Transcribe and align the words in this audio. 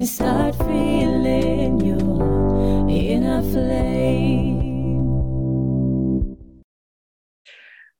and 0.00 0.08
start 0.08 0.56
feeling 0.56 1.78
your 1.84 2.88
inner 2.88 3.42
flame. 3.42 4.58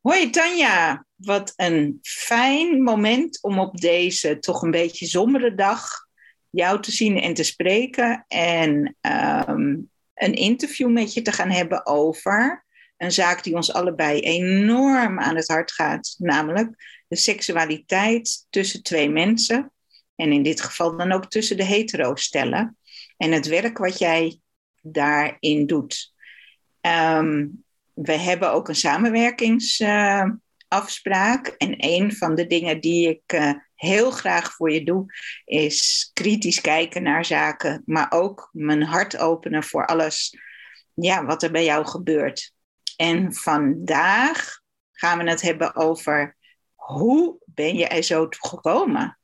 Hoi 0.00 0.30
Tanja, 0.30 1.04
wat 1.16 1.52
een 1.56 1.98
fijn 2.02 2.82
moment 2.82 3.42
om 3.42 3.58
op 3.58 3.80
deze 3.80 4.38
toch 4.38 4.62
een 4.62 4.70
beetje 4.70 5.06
sombere 5.06 5.54
dag 5.54 5.88
jou 6.50 6.82
te 6.82 6.90
zien 6.90 7.20
en 7.20 7.34
te 7.34 7.42
spreken 7.42 8.24
en 8.28 8.96
ehm, 9.00 9.76
een 10.14 10.34
interview 10.34 10.90
met 10.90 11.14
je 11.14 11.22
te 11.22 11.32
gaan 11.32 11.50
hebben 11.50 11.86
over 11.86 12.64
een 12.96 13.12
zaak 13.12 13.42
die 13.42 13.54
ons 13.54 13.72
allebei 13.72 14.20
enorm 14.20 15.20
aan 15.20 15.36
het 15.36 15.48
hart 15.48 15.72
gaat, 15.72 16.14
namelijk 16.18 17.02
de 17.08 17.16
seksualiteit 17.16 18.46
tussen 18.50 18.82
twee 18.82 19.10
mensen 19.10 19.72
en 20.20 20.32
in 20.32 20.42
dit 20.42 20.60
geval 20.60 20.96
dan 20.96 21.12
ook 21.12 21.30
tussen 21.30 21.56
de 21.56 21.64
hetero-stellen 21.64 22.78
en 23.16 23.32
het 23.32 23.46
werk 23.46 23.78
wat 23.78 23.98
jij 23.98 24.40
daarin 24.82 25.66
doet. 25.66 26.14
Ehm, 26.80 27.46
we 27.94 28.12
hebben 28.12 28.52
ook 28.52 28.68
een 28.68 28.74
samenwerkingsafspraak. 28.74 31.46
en 31.46 31.74
een 31.76 32.12
van 32.12 32.34
de 32.34 32.46
dingen 32.46 32.80
die 32.80 33.08
ik 33.08 33.22
eh, 33.26 33.52
heel 33.74 34.10
graag 34.10 34.52
voor 34.52 34.72
je 34.72 34.84
doe, 34.84 35.06
is 35.44 36.10
kritisch 36.12 36.60
kijken 36.60 37.02
naar 37.02 37.24
zaken, 37.24 37.82
maar 37.86 38.06
ook 38.10 38.48
mijn 38.52 38.82
hart 38.82 39.18
openen 39.18 39.64
voor 39.64 39.86
alles 39.86 40.38
ja, 40.94 41.24
wat 41.24 41.42
er 41.42 41.50
bij 41.50 41.64
jou 41.64 41.86
gebeurt. 41.86 42.52
En 42.96 43.34
vandaag 43.34 44.60
gaan 44.92 45.18
we 45.18 45.30
het 45.30 45.40
hebben 45.40 45.76
over 45.76 46.36
hoe 46.74 47.38
ben 47.44 47.76
je 47.76 47.86
er 47.86 48.02
zo 48.02 48.28
toe 48.28 48.48
gekomen 48.48 49.19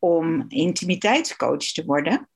om 0.00 0.44
intimiteitscoach 0.48 1.72
te 1.72 1.84
worden? 1.84 2.28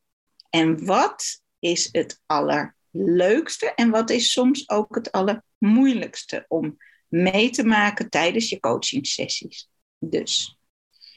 En 0.50 0.84
wat 0.84 1.42
is 1.58 1.88
het 1.92 2.22
allerleukste 2.26 3.72
en 3.74 3.90
wat 3.90 4.10
is 4.10 4.32
soms 4.32 4.68
ook 4.68 4.94
het 4.94 5.12
allermoeilijkste 5.12 6.44
om 6.48 6.76
mee 7.08 7.50
te 7.50 7.64
maken 7.64 8.10
tijdens 8.10 8.48
je 8.48 8.60
coachingsessies? 8.60 9.68
Dus. 9.98 10.58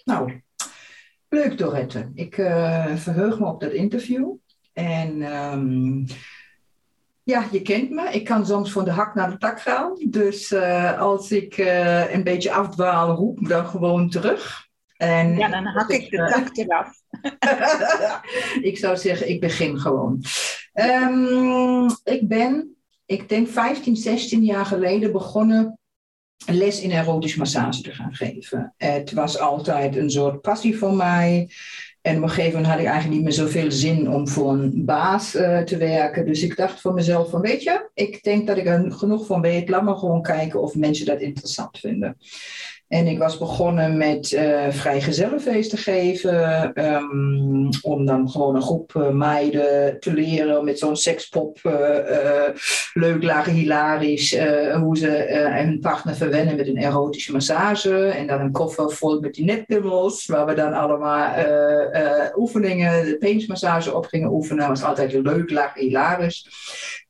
Nou, 0.04 0.42
leuk 1.30 1.58
Dorette. 1.58 2.12
Ik 2.14 2.38
uh, 2.38 2.95
verheug 2.95 3.39
me 3.39 3.45
op 3.45 3.61
dat 3.61 3.72
interview. 3.72 4.36
En 4.73 5.22
um, 5.22 6.06
ja, 7.23 7.48
je 7.52 7.61
kent 7.61 7.89
me. 7.89 8.09
Ik 8.11 8.23
kan 8.23 8.45
soms 8.45 8.72
van 8.72 8.84
de 8.84 8.92
hak 8.92 9.16
naar 9.16 9.30
de 9.30 9.38
tak 9.38 9.61
gaan. 9.61 9.94
Dus 10.09 10.52
uh, 10.52 11.00
als 11.00 11.32
ik 11.32 11.58
uh, 11.58 12.14
een 12.14 12.23
beetje 12.23 12.52
afdwaal, 12.52 13.16
roep 13.16 13.48
dan 13.48 13.67
gewoon 13.67 14.09
terug. 14.09 14.67
En 14.98 15.38
ja, 15.38 15.50
dan 15.50 15.66
hak 15.66 15.90
ik 15.90 16.09
de 16.09 16.17
tak 16.17 16.58
eraf. 16.58 17.02
ik 18.70 18.78
zou 18.78 18.98
zeggen, 18.98 19.30
ik 19.30 19.39
begin 19.39 19.80
gewoon. 19.80 20.23
Um, 20.73 21.86
ik 22.04 22.28
ben, 22.28 22.76
ik 23.06 23.30
denk 23.30 23.48
15, 23.48 23.95
16 23.95 24.44
jaar 24.44 24.66
geleden 24.66 25.12
begonnen 25.12 25.80
les 26.45 26.82
in 26.82 26.92
erotische 26.92 27.38
massage 27.38 27.82
te 27.82 27.92
gaan 27.92 28.16
geven. 28.16 28.73
Het 28.77 29.11
was 29.11 29.39
altijd 29.39 29.95
een 29.95 30.11
soort 30.11 30.42
passie 30.42 30.77
voor 30.77 30.94
mij. 30.94 31.50
En 32.02 32.17
op 32.17 32.23
een 32.23 32.30
gegeven 32.30 32.52
moment 32.52 32.71
had 32.71 32.80
ik 32.80 32.86
eigenlijk 32.86 33.16
niet 33.16 33.23
meer 33.23 33.45
zoveel 33.45 33.71
zin 33.71 34.10
om 34.10 34.27
voor 34.27 34.52
een 34.52 34.86
baas 34.86 35.36
uh, 35.36 35.60
te 35.60 35.77
werken. 35.77 36.26
Dus 36.26 36.42
ik 36.42 36.55
dacht 36.55 36.82
voor 36.82 36.94
mezelf 36.94 37.30
van, 37.30 37.42
weet 37.42 37.64
je, 37.64 37.89
ik 37.94 38.23
denk 38.23 38.48
dat 38.48 38.58
ik 38.58 38.66
er 38.66 38.92
genoeg 38.92 39.26
van 39.26 39.42
weet. 39.42 39.70
Laat 39.70 39.83
maar 39.83 39.95
gewoon 39.95 40.21
kijken 40.21 40.61
of 40.61 40.76
mensen 40.76 41.05
dat 41.05 41.20
interessant 41.20 41.80
vinden. 41.80 42.17
En 42.87 43.08
ik 43.08 43.17
was 43.17 43.37
begonnen 43.37 43.98
met 43.98 44.31
uh, 44.31 44.67
vrijgezellenfeest 44.70 45.70
te 45.70 45.77
geven. 45.77 46.71
Um, 46.86 47.70
om 47.81 48.05
dan 48.05 48.30
gewoon 48.30 48.55
een 48.55 48.61
groep 48.61 48.93
uh, 48.98 49.09
meiden 49.09 49.99
te 49.99 50.14
leren 50.14 50.65
met 50.65 50.80
zo'n 50.80 50.95
sekspop. 50.95 51.59
Uh, 51.64 52.47
leuk, 52.93 53.23
lagen, 53.23 53.53
hilarisch. 53.53 54.37
hoe 54.73 54.97
ze 54.97 55.08
hun 55.53 55.80
partner 55.80 56.15
verwennen 56.15 56.55
met 56.55 56.67
een 56.67 56.77
erotische 56.77 57.31
massage. 57.31 58.05
En 58.05 58.27
dan 58.27 58.42
een 58.42 58.52
koffer 58.52 58.92
vol 58.92 59.20
met 59.20 59.33
die 59.33 59.45
netpimmels. 59.45 60.26
Waar 60.26 60.45
we 60.45 60.53
dan 60.53 60.73
allemaal 60.73 61.33
oefeningen, 62.36 63.05
de 63.05 63.17
penismassage 63.17 63.95
op 63.95 64.05
gingen 64.05 64.31
oefenen. 64.31 64.67
Dat 64.67 64.80
was 64.80 64.83
altijd 64.83 65.14
leuk, 65.14 65.52
lagen, 65.52 65.81
hilarisch. 65.81 66.49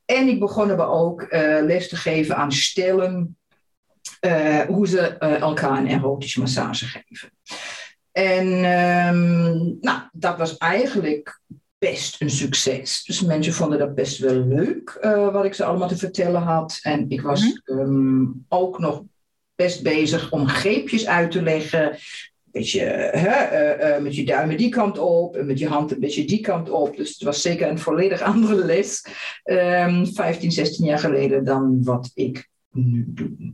En 0.04 0.28
ik 0.28 0.38
begon 0.38 0.70
er 0.70 0.88
ook 0.88 1.26
les 1.62 1.88
te 1.88 1.96
geven 1.96 2.36
aan 2.36 2.52
stellen 2.52 3.37
uh, 4.20 4.60
hoe 4.60 4.88
ze 4.88 5.16
uh, 5.20 5.40
elkaar 5.40 5.78
een 5.78 5.88
erotische 5.88 6.40
massage 6.40 6.84
geven. 6.84 7.30
En 8.12 8.46
um, 8.46 9.78
nou, 9.80 10.00
dat 10.12 10.38
was 10.38 10.56
eigenlijk 10.56 11.40
best 11.78 12.20
een 12.20 12.30
succes. 12.30 13.04
Dus 13.04 13.20
mensen 13.20 13.52
vonden 13.52 13.78
dat 13.78 13.94
best 13.94 14.18
wel 14.18 14.34
leuk, 14.34 14.98
uh, 15.00 15.32
wat 15.32 15.44
ik 15.44 15.54
ze 15.54 15.64
allemaal 15.64 15.88
te 15.88 15.96
vertellen 15.96 16.42
had. 16.42 16.78
En 16.82 17.04
ik 17.08 17.20
was 17.20 17.42
mm 17.42 17.60
-hmm. 17.64 17.78
um, 17.78 18.44
ook 18.48 18.78
nog 18.78 19.02
best 19.54 19.82
bezig 19.82 20.32
om 20.32 20.48
greepjes 20.48 21.06
uit 21.06 21.30
te 21.30 21.42
leggen. 21.42 21.96
Beetje, 22.44 22.80
hè, 23.12 24.00
met 24.00 24.16
je 24.16 24.24
duimen 24.24 24.56
die 24.56 24.68
kant 24.68 24.98
op 24.98 25.36
en 25.36 25.46
met 25.46 25.58
je 25.58 25.68
hand 25.68 25.92
een 25.92 26.00
beetje 26.00 26.24
die 26.24 26.40
kant 26.40 26.70
op. 26.70 26.96
Dus 26.96 27.10
het 27.10 27.22
was 27.22 27.42
zeker 27.42 27.68
een 27.68 27.78
volledig 27.78 28.22
andere 28.32 28.64
les, 28.64 29.04
um, 29.44 30.06
15, 30.06 30.52
16 30.52 30.86
jaar 30.86 30.98
geleden, 30.98 31.44
dan 31.44 31.84
wat 31.84 32.10
ik 32.14 32.48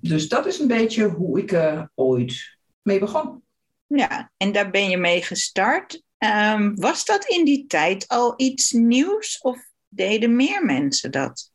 Dus 0.01 0.29
dat 0.29 0.47
is 0.47 0.59
een 0.59 0.67
beetje 0.67 1.09
hoe 1.09 1.39
ik 1.39 1.53
er 1.53 1.91
ooit 1.95 2.59
mee 2.83 2.99
begon. 2.99 3.43
Ja, 3.87 4.33
en 4.37 4.53
daar 4.53 4.71
ben 4.71 4.91
je 4.91 4.97
mee 4.97 5.23
gestart. 5.23 6.03
Um, 6.19 6.77
was 6.77 7.05
dat 7.05 7.25
in 7.25 7.45
die 7.45 7.67
tijd 7.67 8.09
al 8.09 8.35
iets 8.37 8.71
nieuws 8.73 9.39
of 9.41 9.59
deden 9.89 10.37
meer 10.37 10.65
mensen 10.65 11.11
dat? 11.11 11.53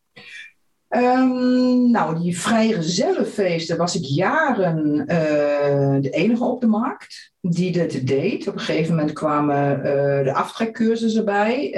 Um, 0.90 1.92
nou, 1.92 2.20
die 2.20 2.40
vrije 2.40 2.74
gezellenfeesten 2.74 3.78
was 3.78 3.96
ik 3.96 4.04
jaren 4.04 5.00
uh, 5.00 6.02
de 6.02 6.10
enige 6.10 6.44
op 6.44 6.62
de 6.62 6.68
markt 6.68 7.34
die 7.42 7.72
dit 7.72 8.08
deed. 8.08 8.48
Op 8.48 8.54
een 8.54 8.60
gegeven 8.60 8.96
moment 8.96 9.14
kwamen 9.14 9.78
uh, 9.78 9.84
de 10.24 10.34
aftrekcursussen 10.34 11.20
erbij. 11.20 11.76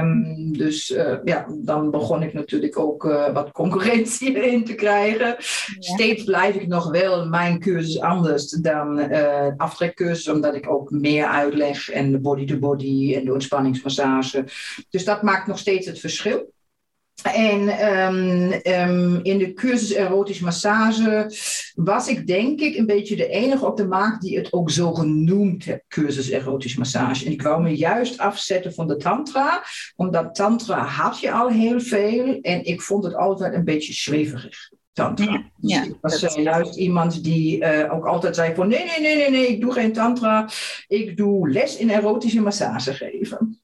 Um, 0.00 0.52
dus 0.56 0.90
uh, 0.90 1.16
ja, 1.24 1.46
dan 1.58 1.90
begon 1.90 2.22
ik 2.22 2.32
natuurlijk 2.32 2.78
ook 2.78 3.02
wat 3.32 3.52
concurrentie 3.52 4.32
in 4.52 4.64
te 4.64 4.74
krijgen. 4.74 5.26
Ja. 5.26 5.36
Steeds 5.78 6.24
blijf 6.24 6.54
ik 6.54 6.66
nog 6.66 6.90
wel 6.90 7.28
mijn 7.28 7.60
cursus 7.60 8.00
anders 8.00 8.50
dan 8.50 8.96
de 8.96 9.54
aftrekcursus, 9.56 10.28
omdat 10.28 10.54
ik 10.54 10.70
ook 10.70 10.90
meer 10.90 11.26
uitleg 11.26 11.90
en 11.90 12.10
de 12.10 12.20
body-to-body 12.20 12.84
-body 12.84 13.14
en 13.14 13.24
de 13.24 13.32
ontspanningsmassage. 13.32 14.44
Dus 14.90 15.04
dat 15.04 15.22
maakt 15.22 15.46
nog 15.46 15.58
steeds 15.58 15.86
het 15.86 15.98
verschil. 15.98 16.52
En 17.22 17.88
um, 17.96 18.52
um, 18.52 19.20
in 19.22 19.38
de 19.38 19.52
cursus 19.52 19.92
erotische 19.92 20.44
massage 20.44 21.30
was 21.74 22.08
ik 22.08 22.26
denk 22.26 22.60
ik 22.60 22.76
een 22.76 22.86
beetje 22.86 23.16
de 23.16 23.28
enige 23.28 23.66
op 23.66 23.76
de 23.76 23.86
markt 23.86 24.20
die 24.20 24.36
het 24.36 24.52
ook 24.52 24.70
zo 24.70 24.92
genoemd 24.92 25.64
heeft, 25.64 25.84
cursus 25.88 26.30
erotische 26.30 26.78
massage. 26.78 27.26
En 27.26 27.32
ik 27.32 27.42
wou 27.42 27.62
me 27.62 27.76
juist 27.76 28.18
afzetten 28.18 28.74
van 28.74 28.88
de 28.88 28.96
tantra, 28.96 29.62
omdat 29.96 30.34
tantra 30.34 30.84
had 30.84 31.20
je 31.20 31.32
al 31.32 31.48
heel 31.48 31.80
veel 31.80 32.38
en 32.40 32.64
ik 32.64 32.82
vond 32.82 33.04
het 33.04 33.14
altijd 33.14 33.54
een 33.54 33.64
beetje 33.64 33.92
zweverig. 33.92 34.70
Tantra. 34.92 35.50
Ja, 35.56 35.80
dus 35.80 35.88
ik 35.88 35.96
was 36.00 36.36
uh, 36.36 36.44
juist 36.44 36.76
iemand 36.76 37.24
die 37.24 37.64
uh, 37.64 37.92
ook 37.92 38.06
altijd 38.06 38.34
zei 38.34 38.54
van 38.54 38.68
nee, 38.68 38.84
nee, 38.84 39.00
nee, 39.00 39.16
nee, 39.16 39.30
nee, 39.30 39.48
ik 39.48 39.60
doe 39.60 39.72
geen 39.72 39.92
tantra. 39.92 40.48
Ik 40.86 41.16
doe 41.16 41.50
les 41.50 41.76
in 41.76 41.90
erotische 41.90 42.40
massage 42.40 42.94
geven. 42.94 43.60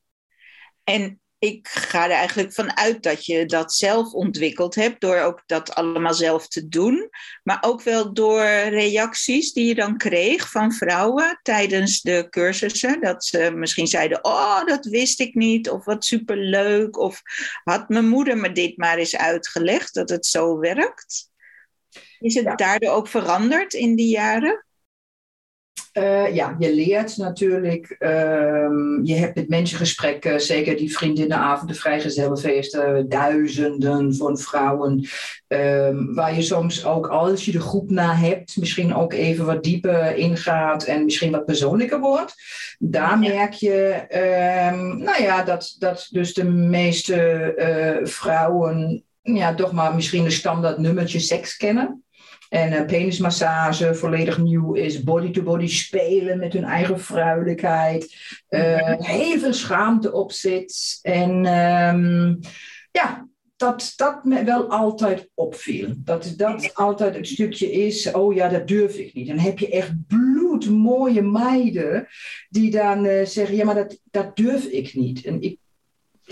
En 0.84 1.20
ik 1.40 1.68
ga 1.68 2.04
er 2.04 2.10
eigenlijk 2.10 2.52
van 2.52 2.76
uit 2.76 3.02
dat 3.02 3.26
je 3.26 3.46
dat 3.46 3.74
zelf 3.74 4.12
ontwikkeld 4.12 4.74
hebt, 4.74 5.00
door 5.00 5.18
ook 5.18 5.42
dat 5.46 5.74
allemaal 5.74 6.14
zelf 6.14 6.48
te 6.48 6.68
doen. 6.68 7.10
Maar 7.42 7.58
ook 7.60 7.82
wel 7.82 8.14
door 8.14 8.44
reacties 8.68 9.52
die 9.52 9.66
je 9.66 9.74
dan 9.74 9.96
kreeg 9.96 10.50
van 10.50 10.72
vrouwen 10.72 11.38
tijdens 11.42 12.00
de 12.00 12.26
cursussen. 12.30 13.00
Dat 13.00 13.24
ze 13.24 13.50
misschien 13.54 13.86
zeiden: 13.86 14.24
Oh, 14.24 14.64
dat 14.64 14.84
wist 14.84 15.20
ik 15.20 15.34
niet. 15.34 15.70
Of 15.70 15.84
wat 15.84 16.04
superleuk. 16.04 16.98
Of 16.98 17.22
had 17.64 17.88
mijn 17.88 18.08
moeder 18.08 18.36
me 18.36 18.52
dit 18.52 18.76
maar 18.76 18.98
eens 18.98 19.16
uitgelegd 19.16 19.94
dat 19.94 20.08
het 20.08 20.26
zo 20.26 20.58
werkt? 20.58 21.28
Is 22.18 22.34
het 22.34 22.44
ja. 22.44 22.54
daardoor 22.54 22.90
ook 22.90 23.08
veranderd 23.08 23.74
in 23.74 23.96
die 23.96 24.08
jaren? 24.08 24.64
Uh, 25.98 26.34
ja, 26.34 26.56
je 26.58 26.74
leert 26.74 27.16
natuurlijk. 27.16 27.96
Um, 27.98 29.04
je 29.04 29.14
hebt 29.14 29.34
met 29.34 29.48
mensen 29.48 29.78
gesprekken, 29.78 30.40
zeker 30.40 30.76
die 30.76 30.96
vriendinnenavonden, 30.96 31.76
vrijgezellenfeesten, 31.76 33.08
duizenden 33.08 34.14
van 34.14 34.38
vrouwen. 34.38 35.08
Um, 35.48 36.14
waar 36.14 36.34
je 36.34 36.42
soms 36.42 36.84
ook, 36.84 37.06
als 37.08 37.44
je 37.44 37.52
de 37.52 37.60
groep 37.60 37.90
na 37.90 38.14
hebt, 38.14 38.56
misschien 38.56 38.94
ook 38.94 39.12
even 39.12 39.46
wat 39.46 39.62
dieper 39.62 40.16
ingaat 40.16 40.84
en 40.84 41.04
misschien 41.04 41.30
wat 41.30 41.44
persoonlijker 41.44 42.00
wordt. 42.00 42.34
Daar 42.78 43.18
merk 43.18 43.52
je, 43.52 44.04
um, 44.72 44.98
nou 44.98 45.22
ja, 45.22 45.42
dat, 45.42 45.76
dat 45.78 46.08
dus 46.10 46.34
de 46.34 46.44
meeste 46.44 47.52
uh, 47.56 48.06
vrouwen 48.06 49.04
ja, 49.22 49.54
toch 49.54 49.72
maar 49.72 49.94
misschien 49.94 50.24
de 50.24 50.30
standaard 50.30 50.78
nummertje 50.78 51.18
seks 51.18 51.56
kennen. 51.56 52.04
En 52.50 52.72
uh, 52.72 52.84
penismassage 52.84 53.94
volledig 53.94 54.38
nieuw 54.38 54.74
is. 54.74 55.02
Body-to-body 55.02 55.66
spelen 55.66 56.38
met 56.38 56.52
hun 56.52 56.64
eigen 56.64 57.00
vrouwelijkheid. 57.00 58.16
Heel 58.98 59.38
veel 59.38 59.52
schaamte 59.52 60.12
op 60.12 60.32
zit. 60.32 60.98
En 61.02 61.30
um, 61.30 62.38
ja, 62.90 63.28
dat 63.60 63.92
dat 63.96 64.24
me 64.24 64.44
wel 64.44 64.70
altijd 64.70 65.28
opviel. 65.34 65.94
Dat 65.96 66.34
dat 66.36 66.74
altijd 66.74 67.14
een 67.14 67.24
stukje 67.24 67.72
is, 67.72 68.12
oh 68.12 68.34
ja, 68.34 68.48
dat 68.48 68.68
durf 68.68 68.96
ik 68.96 69.14
niet. 69.14 69.26
Dan 69.26 69.38
heb 69.38 69.58
je 69.58 69.70
echt 69.70 69.92
bloedmooie 70.06 71.22
meiden 71.22 72.06
die 72.48 72.70
dan 72.70 73.04
uh, 73.04 73.24
zeggen, 73.24 73.56
ja, 73.56 73.64
maar 73.64 73.74
dat, 73.74 74.00
dat 74.10 74.36
durf 74.36 74.64
ik 74.64 74.94
niet. 74.94 75.24
En 75.24 75.42
ik 75.42 75.58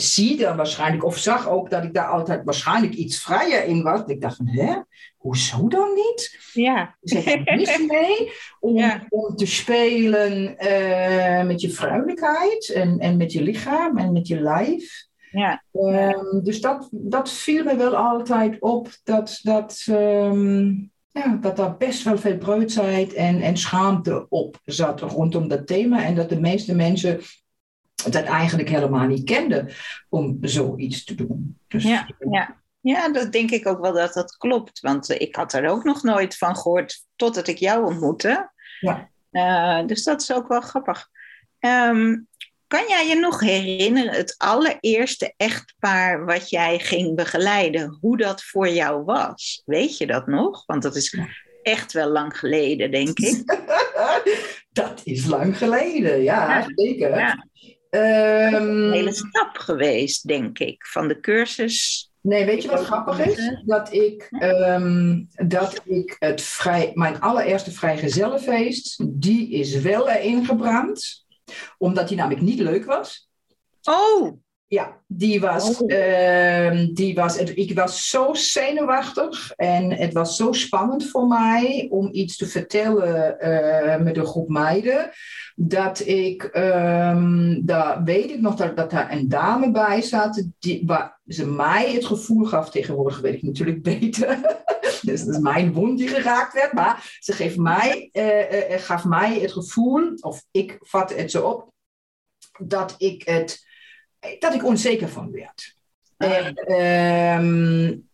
zie 0.00 0.36
dan 0.36 0.56
waarschijnlijk, 0.56 1.04
of 1.04 1.18
zag 1.18 1.48
ook 1.48 1.70
dat 1.70 1.84
ik 1.84 1.94
daar 1.94 2.08
altijd 2.08 2.44
waarschijnlijk 2.44 2.94
iets 2.94 3.22
vrijer 3.22 3.64
in 3.64 3.82
was. 3.82 4.02
Ik 4.06 4.20
dacht 4.20 4.36
van, 4.36 4.48
hè, 4.48 4.74
hoezo 5.16 5.68
dan 5.68 5.94
niet? 5.94 6.50
Ja. 6.52 6.96
Je 7.00 7.42
mis 7.44 7.78
mee 7.98 8.32
om, 8.60 8.76
ja. 8.76 9.06
om 9.08 9.36
te 9.36 9.46
spelen 9.46 10.56
uh, 10.58 11.46
met 11.46 11.60
je 11.60 11.70
vrouwelijkheid 11.70 12.68
en, 12.68 12.98
en 12.98 13.16
met 13.16 13.32
je 13.32 13.42
lichaam 13.42 13.98
en 13.98 14.12
met 14.12 14.28
je 14.28 14.40
lijf. 14.40 15.06
Ja. 15.30 15.62
Um, 15.72 16.44
dus 16.44 16.60
dat, 16.60 16.88
dat 16.90 17.30
viel 17.30 17.64
me 17.64 17.76
wel 17.76 17.96
altijd 17.96 18.56
op, 18.60 18.88
dat, 19.04 19.40
dat, 19.42 19.86
um, 19.90 20.90
ja, 21.10 21.38
dat 21.40 21.56
daar 21.56 21.76
best 21.76 22.02
wel 22.02 22.18
veel 22.18 22.38
preutsheid 22.38 23.12
en, 23.12 23.40
en 23.40 23.56
schaamte 23.56 24.26
op 24.28 24.60
zat 24.64 25.00
rondom 25.00 25.48
dat 25.48 25.66
thema. 25.66 26.04
En 26.04 26.14
dat 26.14 26.28
de 26.28 26.40
meeste 26.40 26.74
mensen 26.74 27.20
dat 28.04 28.24
eigenlijk 28.24 28.68
helemaal 28.68 29.06
niet 29.06 29.24
kenden 29.24 29.68
om 30.08 30.38
zoiets 30.40 31.04
te 31.04 31.14
doen. 31.14 31.58
Dus, 31.68 31.82
ja, 31.82 32.08
ja. 32.30 32.56
ja, 32.80 33.08
dat 33.08 33.32
denk 33.32 33.50
ik 33.50 33.66
ook 33.66 33.80
wel 33.80 33.92
dat 33.92 34.12
dat 34.12 34.36
klopt. 34.36 34.80
Want 34.80 35.10
ik 35.10 35.36
had 35.36 35.52
er 35.52 35.68
ook 35.68 35.84
nog 35.84 36.02
nooit 36.02 36.36
van 36.36 36.56
gehoord 36.56 37.04
totdat 37.16 37.48
ik 37.48 37.58
jou 37.58 37.86
ontmoette. 37.86 38.52
Ja. 38.80 39.10
Uh, 39.32 39.86
dus 39.86 40.04
dat 40.04 40.22
is 40.22 40.32
ook 40.32 40.48
wel 40.48 40.60
grappig. 40.60 41.08
Um, 41.60 42.28
kan 42.66 42.84
jij 42.88 43.08
je 43.08 43.14
nog 43.14 43.40
herinneren, 43.40 44.12
het 44.12 44.34
allereerste 44.38 45.34
echtpaar 45.36 46.24
wat 46.24 46.50
jij 46.50 46.78
ging 46.78 47.16
begeleiden, 47.16 47.98
hoe 48.00 48.16
dat 48.16 48.42
voor 48.42 48.68
jou 48.68 49.04
was? 49.04 49.62
Weet 49.64 49.98
je 49.98 50.06
dat 50.06 50.26
nog? 50.26 50.66
Want 50.66 50.82
dat 50.82 50.96
is 50.96 51.18
echt 51.62 51.92
wel 51.92 52.08
lang 52.08 52.38
geleden, 52.38 52.90
denk 52.90 53.18
ik. 53.18 53.58
dat 54.72 55.00
is 55.04 55.26
lang 55.26 55.58
geleden, 55.58 56.22
ja, 56.22 56.58
ja. 56.58 56.66
zeker. 56.74 57.18
Ja. 57.18 57.46
Um, 57.90 58.02
een 58.02 58.92
hele 58.92 59.12
stap 59.12 59.56
geweest, 59.56 60.26
denk 60.26 60.58
ik, 60.58 60.86
van 60.86 61.08
de 61.08 61.20
cursus. 61.20 62.10
Nee, 62.20 62.44
weet 62.44 62.62
je 62.62 62.68
wat 62.68 62.84
grappig 62.84 63.26
is? 63.26 63.62
Dat 63.64 63.92
ik, 63.92 64.28
um, 64.42 65.28
dat 65.46 65.80
ik 65.84 66.16
het 66.18 66.42
vrij, 66.42 66.90
mijn 66.94 67.20
allereerste 67.20 67.70
vrijgezellenfeest, 67.70 69.04
die 69.06 69.50
is 69.50 69.80
wel 69.80 70.08
erin 70.08 70.44
gebrand 70.44 71.26
omdat 71.78 72.08
die 72.08 72.16
namelijk 72.16 72.42
niet 72.42 72.58
leuk 72.58 72.84
was. 72.84 73.30
Oh! 73.82 74.40
Ja, 74.70 75.00
die 75.06 75.40
was, 75.40 75.80
oh. 75.80 75.90
uh, 75.90 76.86
die 76.94 77.14
was, 77.14 77.36
ik 77.36 77.74
was 77.74 78.08
zo 78.08 78.34
zenuwachtig 78.34 79.52
en 79.52 79.92
het 79.92 80.12
was 80.12 80.36
zo 80.36 80.52
spannend 80.52 81.10
voor 81.10 81.26
mij 81.26 81.86
om 81.90 82.08
iets 82.12 82.36
te 82.36 82.46
vertellen 82.46 83.36
uh, 83.40 84.04
met 84.04 84.16
een 84.16 84.26
groep 84.26 84.48
meiden. 84.48 85.10
Dat 85.56 86.06
ik, 86.06 86.42
um, 86.42 87.66
daar 87.66 88.04
weet 88.04 88.30
ik 88.30 88.40
nog 88.40 88.54
dat, 88.54 88.76
dat 88.76 88.90
daar 88.90 89.12
een 89.12 89.28
dame 89.28 89.70
bij 89.70 90.02
zat, 90.02 90.44
die, 90.58 90.82
waar 90.86 91.20
ze 91.26 91.46
mij 91.46 91.92
het 91.92 92.04
gevoel 92.04 92.44
gaf, 92.44 92.70
tegenwoordig 92.70 93.20
weet 93.20 93.34
ik 93.34 93.42
natuurlijk 93.42 93.82
beter. 93.82 94.38
dus 95.02 95.24
dat 95.24 95.34
is 95.34 95.40
mijn 95.40 95.72
wond 95.72 95.98
die 95.98 96.08
geraakt 96.08 96.52
werd, 96.52 96.72
maar 96.72 97.18
ze 97.20 97.32
geeft 97.32 97.56
mij, 97.56 98.10
uh, 98.12 98.78
gaf 98.78 99.04
mij 99.04 99.38
het 99.40 99.52
gevoel, 99.52 100.14
of 100.20 100.44
ik 100.50 100.76
vat 100.80 101.14
het 101.14 101.30
zo 101.30 101.46
op, 101.46 101.72
dat 102.58 102.94
ik 102.98 103.22
het 103.26 103.66
dat 104.38 104.54
ik 104.54 104.64
onzeker 104.64 105.08
van 105.08 105.30
werd. 105.30 105.76
Ah. 106.16 106.36
En, 106.36 106.72
um, 107.44 108.08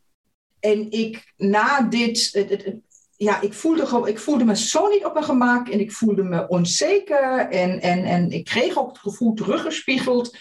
en 0.61 0.91
ik 0.91 1.33
na 1.37 1.81
dit, 1.81 2.29
het, 2.33 2.51
het, 2.51 2.77
ja, 3.17 3.41
ik 3.41 3.53
voelde, 3.53 4.09
ik 4.09 4.19
voelde 4.19 4.45
me 4.45 4.57
zo 4.57 4.89
niet 4.89 5.05
op 5.05 5.13
mijn 5.13 5.25
gemak 5.25 5.69
en 5.69 5.81
ik 5.81 5.93
voelde 5.93 6.23
me 6.23 6.49
onzeker 6.49 7.49
en, 7.51 7.81
en, 7.81 8.05
en 8.05 8.31
ik 8.31 8.45
kreeg 8.45 8.79
ook 8.79 8.89
het 8.89 8.99
gevoel 8.99 9.35
teruggespiegeld. 9.35 10.37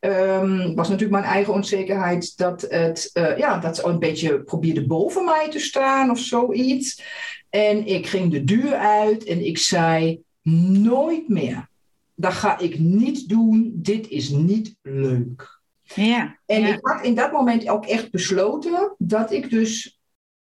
Um, 0.00 0.74
was 0.74 0.88
natuurlijk 0.88 1.20
mijn 1.20 1.32
eigen 1.32 1.52
onzekerheid 1.52 2.36
dat 2.36 2.60
het, 2.60 3.10
uh, 3.14 3.38
ja, 3.38 3.58
dat 3.58 3.76
ze 3.76 3.84
een 3.84 3.98
beetje 3.98 4.42
probeerde 4.42 4.86
boven 4.86 5.24
mij 5.24 5.50
te 5.50 5.58
staan 5.58 6.10
of 6.10 6.18
zoiets. 6.18 7.02
En 7.50 7.86
ik 7.86 8.06
ging 8.06 8.32
de 8.32 8.44
deur 8.44 8.74
uit 8.74 9.24
en 9.24 9.46
ik 9.46 9.58
zei 9.58 10.22
nooit 10.42 11.28
meer 11.28 11.68
dat 12.14 12.32
ga 12.32 12.58
ik 12.58 12.78
niet 12.78 13.28
doen, 13.28 13.72
dit 13.74 14.08
is 14.08 14.28
niet 14.28 14.76
leuk. 14.82 15.60
Ja, 15.82 16.38
en 16.46 16.60
ja. 16.60 16.68
ik 16.68 16.78
had 16.82 17.04
in 17.04 17.14
dat 17.14 17.32
moment 17.32 17.68
ook 17.68 17.86
echt 17.86 18.10
besloten 18.10 18.94
dat 18.98 19.32
ik 19.32 19.50
dus 19.50 20.00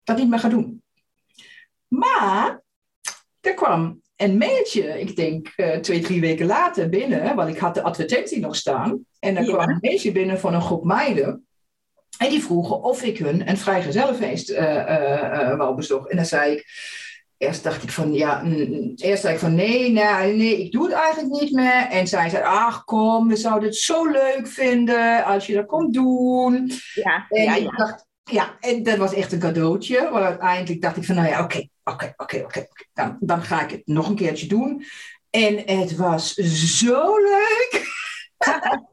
dat 0.04 0.18
niet 0.18 0.30
meer 0.30 0.40
ga 0.40 0.50
doen. 0.50 0.84
Maar 1.88 2.62
er 3.42 3.54
kwam 3.54 4.02
een 4.16 4.38
mailtje, 4.38 5.00
ik 5.00 5.16
denk 5.16 5.54
uh, 5.58 5.76
twee, 5.76 6.02
drie 6.02 6.22
weken 6.22 6.46
later 6.46 6.90
binnen, 6.90 7.36
want 7.36 7.50
ik 7.50 7.58
had 7.58 7.74
de 7.74 7.82
advertentie 7.82 8.40
nog 8.40 8.56
staan. 8.56 9.06
En 9.20 9.38
er 9.38 9.44
ja. 9.44 9.54
kwam 9.54 9.70
een 9.70 9.78
mailtje 9.82 10.12
binnen 10.12 10.40
van 10.40 10.54
een 10.54 10.62
groep 10.62 10.84
meiden. 10.84 11.46
En 12.18 12.30
die 12.30 12.44
vroegen 12.44 12.84
of 12.84 13.04
ik 13.04 13.18
hun 13.18 13.50
een 13.50 13.58
vrijgezellenfeest 13.58 14.50
uh, 14.50 14.58
uh, 14.58 14.80
uh, 15.34 15.58
wou 15.58 15.76
bezoeken. 15.76 16.10
En 16.10 16.16
dan 16.16 16.26
zei 16.26 16.52
ik, 16.52 16.66
eerst 17.38 17.64
dacht 17.64 17.84
ik 17.84 17.92
van 17.92 18.14
ja, 18.14 18.44
eerst 18.96 19.24
dacht 19.24 19.34
ik 19.34 19.40
van 19.40 19.56
nee, 19.56 19.92
nee, 19.92 20.36
nee, 20.36 20.64
ik 20.64 20.72
doe 20.72 20.84
het 20.84 20.94
eigenlijk 20.94 21.42
niet 21.42 21.52
meer. 21.52 21.88
En 21.90 22.08
zij 22.08 22.30
zei, 22.30 22.44
ach 22.44 22.84
kom, 22.84 23.28
we 23.28 23.36
zouden 23.36 23.70
het 23.70 23.78
zo 23.78 24.06
leuk 24.06 24.48
vinden 24.48 25.24
als 25.24 25.46
je 25.46 25.54
dat 25.54 25.66
komt 25.66 25.94
doen. 25.94 26.72
Ja, 26.94 27.26
en 27.30 27.44
ja, 27.44 27.56
ik 27.56 27.64
ja. 27.64 27.78
dacht, 27.78 28.06
ja, 28.24 28.58
en 28.60 28.84
dat 28.84 28.98
was 28.98 29.14
echt 29.14 29.32
een 29.32 29.40
cadeautje. 29.40 30.10
Maar 30.12 30.24
uiteindelijk 30.24 30.82
dacht 30.82 30.98
ik 30.98 31.04
van 31.04 31.16
nou 31.16 31.28
ja, 31.28 31.44
oké, 31.44 31.68
oké, 31.84 32.14
oké, 32.18 32.42
oké. 32.44 32.68
Dan, 32.94 33.18
dan 33.20 33.42
ga 33.42 33.64
ik 33.64 33.72
het 33.72 33.82
nog 33.86 34.10
een 34.10 34.16
keertje 34.16 34.48
doen. 34.48 34.86
En 35.30 35.80
het 35.80 35.96
was 35.96 36.34
zo 36.80 37.18
leuk. 37.18 37.84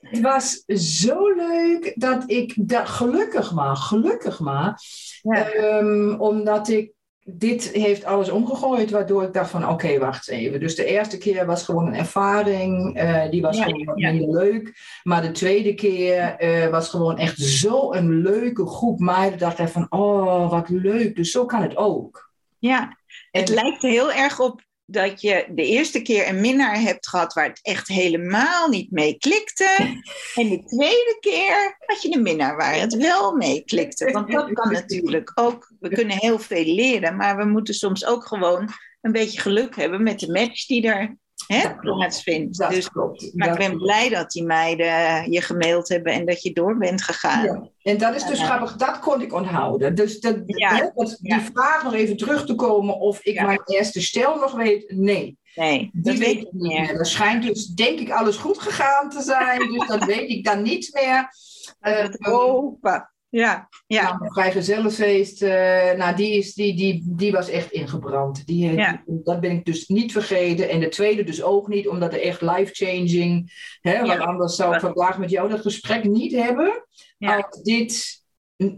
het 0.00 0.20
was 0.20 0.62
zo 0.66 1.34
leuk 1.34 1.92
dat 1.94 2.22
ik, 2.26 2.54
dat, 2.56 2.88
gelukkig 2.88 3.52
maar, 3.52 3.76
gelukkig 3.76 4.40
maar. 4.40 4.80
Ja. 5.22 5.54
Um, 5.54 6.20
omdat 6.20 6.68
ik 6.68 6.92
dit 7.26 7.70
heeft 7.72 8.04
alles 8.04 8.30
omgegooid, 8.30 8.90
waardoor 8.90 9.22
ik 9.22 9.32
dacht 9.32 9.50
van 9.50 9.62
oké, 9.62 9.72
okay, 9.72 9.98
wacht 9.98 10.28
even. 10.28 10.60
Dus 10.60 10.74
de 10.76 10.84
eerste 10.84 11.18
keer 11.18 11.46
was 11.46 11.62
gewoon 11.62 11.86
een 11.86 11.94
ervaring, 11.94 13.02
uh, 13.02 13.30
die 13.30 13.42
was 13.42 13.56
Ja, 13.56 13.64
gewoon 13.64 13.92
ja. 13.98 14.12
minder 14.12 14.42
leuk. 14.42 14.72
Maar 15.02 15.22
de 15.22 15.30
tweede 15.30 15.74
keer 15.74 16.36
uh, 16.42 16.66
was 16.70 16.88
gewoon 16.88 17.18
echt 17.18 17.38
zo'n 17.38 18.22
leuke 18.22 18.66
groep 18.66 18.98
meiden. 18.98 19.38
dacht 19.38 19.58
ik 19.58 19.68
van 19.68 19.86
oh, 19.90 20.50
wat 20.50 20.68
leuk. 20.68 21.16
Dus 21.16 21.30
zo 21.30 21.44
kan 21.46 21.62
het 21.62 21.76
ook. 21.76 22.32
Ja, 22.58 22.98
het 23.30 23.48
En- 23.48 23.54
lijkt 23.54 23.82
heel 23.82 24.12
erg 24.12 24.40
op 24.40 24.63
dat 24.86 25.20
je 25.20 25.46
de 25.50 25.66
eerste 25.66 26.02
keer 26.02 26.28
een 26.28 26.40
minnaar 26.40 26.80
hebt 26.80 27.08
gehad 27.08 27.32
waar 27.32 27.48
het 27.48 27.60
echt 27.62 27.88
helemaal 27.88 28.68
niet 28.68 28.90
mee 28.90 29.18
klikte. 29.18 29.68
En 30.34 30.48
de 30.48 30.64
tweede 30.64 31.16
keer 31.20 31.76
had 31.78 32.02
je 32.02 32.14
een 32.14 32.22
minnaar 32.22 32.56
waar 32.56 32.74
het 32.74 32.96
wel 32.96 33.34
mee 33.34 33.64
klikte. 33.64 34.10
Want 34.10 34.32
dat 34.32 34.52
kan 34.52 34.72
natuurlijk 34.72 35.32
ook. 35.34 35.72
We 35.80 35.88
kunnen 35.88 36.16
heel 36.18 36.38
veel 36.38 36.64
leren, 36.64 37.16
maar 37.16 37.36
we 37.36 37.44
moeten 37.44 37.74
soms 37.74 38.06
ook 38.06 38.26
gewoon 38.26 38.68
een 39.00 39.12
beetje 39.12 39.40
geluk 39.40 39.76
hebben 39.76 40.02
met 40.02 40.20
de 40.20 40.32
match 40.32 40.66
die 40.66 40.86
er 40.86 41.16
hè, 41.46 41.74
plaatsvindt. 41.74 42.58
Dat 42.58 42.70
Dus, 42.70 42.90
klopt. 42.90 43.30
maar 43.34 43.48
ik 43.48 43.58
ben 43.58 43.76
blij 43.78 44.08
dat 44.08 44.30
die 44.30 44.44
meiden 44.44 45.30
je 45.32 45.40
gemaild 45.40 45.88
hebben 45.88 46.12
en 46.12 46.26
dat 46.26 46.42
je 46.42 46.52
door 46.52 46.76
bent 46.78 47.02
gegaan. 47.02 47.44
Ja, 47.44 47.68
en 47.82 47.98
dat 47.98 48.14
is 48.14 48.24
dus 48.24 48.42
grappig, 48.42 48.76
dat 48.76 48.98
kon 48.98 49.20
ik 49.22 49.32
onthouden. 49.32 49.94
Dus 49.94 50.20
dat, 50.20 50.36
Ja. 50.46 50.74
hè, 50.76 50.90
dat- 50.94 51.16
die 51.20 51.34
Ja. 51.34 51.40
vraag 51.40 51.82
nog 51.84 51.94
even 51.94 52.16
terug 52.16 52.46
te 52.46 52.54
komen 52.54 52.98
of 52.98 53.20
ik 53.24 53.40
mijn 53.42 53.60
eerste 53.64 54.02
stel 54.02 54.36
nog 54.38 54.52
weet, 54.52 54.92
nee. 54.96 55.38
Nee, 55.54 55.90
Die 55.92 56.02
dat 56.02 56.16
weet 56.16 56.36
ik 56.40 56.52
niet 56.52 56.62
meer. 56.72 56.90
Er 56.98 57.06
schijnt 57.06 57.42
dus, 57.42 57.66
denk 57.66 57.98
ik, 57.98 58.10
alles 58.10 58.36
goed 58.36 58.58
gegaan 58.58 59.10
te 59.10 59.22
zijn. 59.22 59.72
Dus 59.72 59.86
dat 59.88 60.04
weet 60.04 60.30
ik 60.30 60.44
dan 60.44 60.62
niet 60.62 60.90
meer. 60.92 61.28
Eh, 61.80 62.04
hopen. 62.18 63.13
Ja, 63.36 63.68
ja. 63.86 64.02
Nou, 64.18 64.32
vrijgezellenfeest, 64.32 65.42
uh, 65.42 65.92
nou, 65.92 66.16
die, 66.16 66.36
is, 66.36 66.54
die, 66.54 66.76
die, 66.76 67.02
die 67.06 67.32
was 67.32 67.48
echt 67.48 67.70
ingebrand. 67.72 68.46
Die, 68.46 68.72
Ja. 68.72 69.02
die- 69.06 69.20
dat 69.24 69.40
ben 69.40 69.50
ik 69.50 69.64
dus 69.64 69.86
niet 69.88 70.12
vergeten. 70.12 70.68
En 70.68 70.80
de 70.80 70.88
tweede 70.88 71.24
dus 71.24 71.42
ook 71.42 71.68
niet, 71.68 71.88
omdat 71.88 72.12
het 72.12 72.20
echt 72.20 72.40
life-changing... 72.40 73.52
Hè, 73.80 73.96
want 73.96 74.06
Ja. 74.12 74.18
anders 74.18 74.56
zou 74.56 74.74
ik 74.74 74.80
vandaag 74.80 75.18
met 75.18 75.30
jou 75.30 75.48
dat 75.48 75.60
gesprek 75.60 76.04
niet 76.04 76.32
hebben... 76.32 76.86
Ja. 77.18 77.36
Als, 77.36 77.62
dit, 77.62 78.22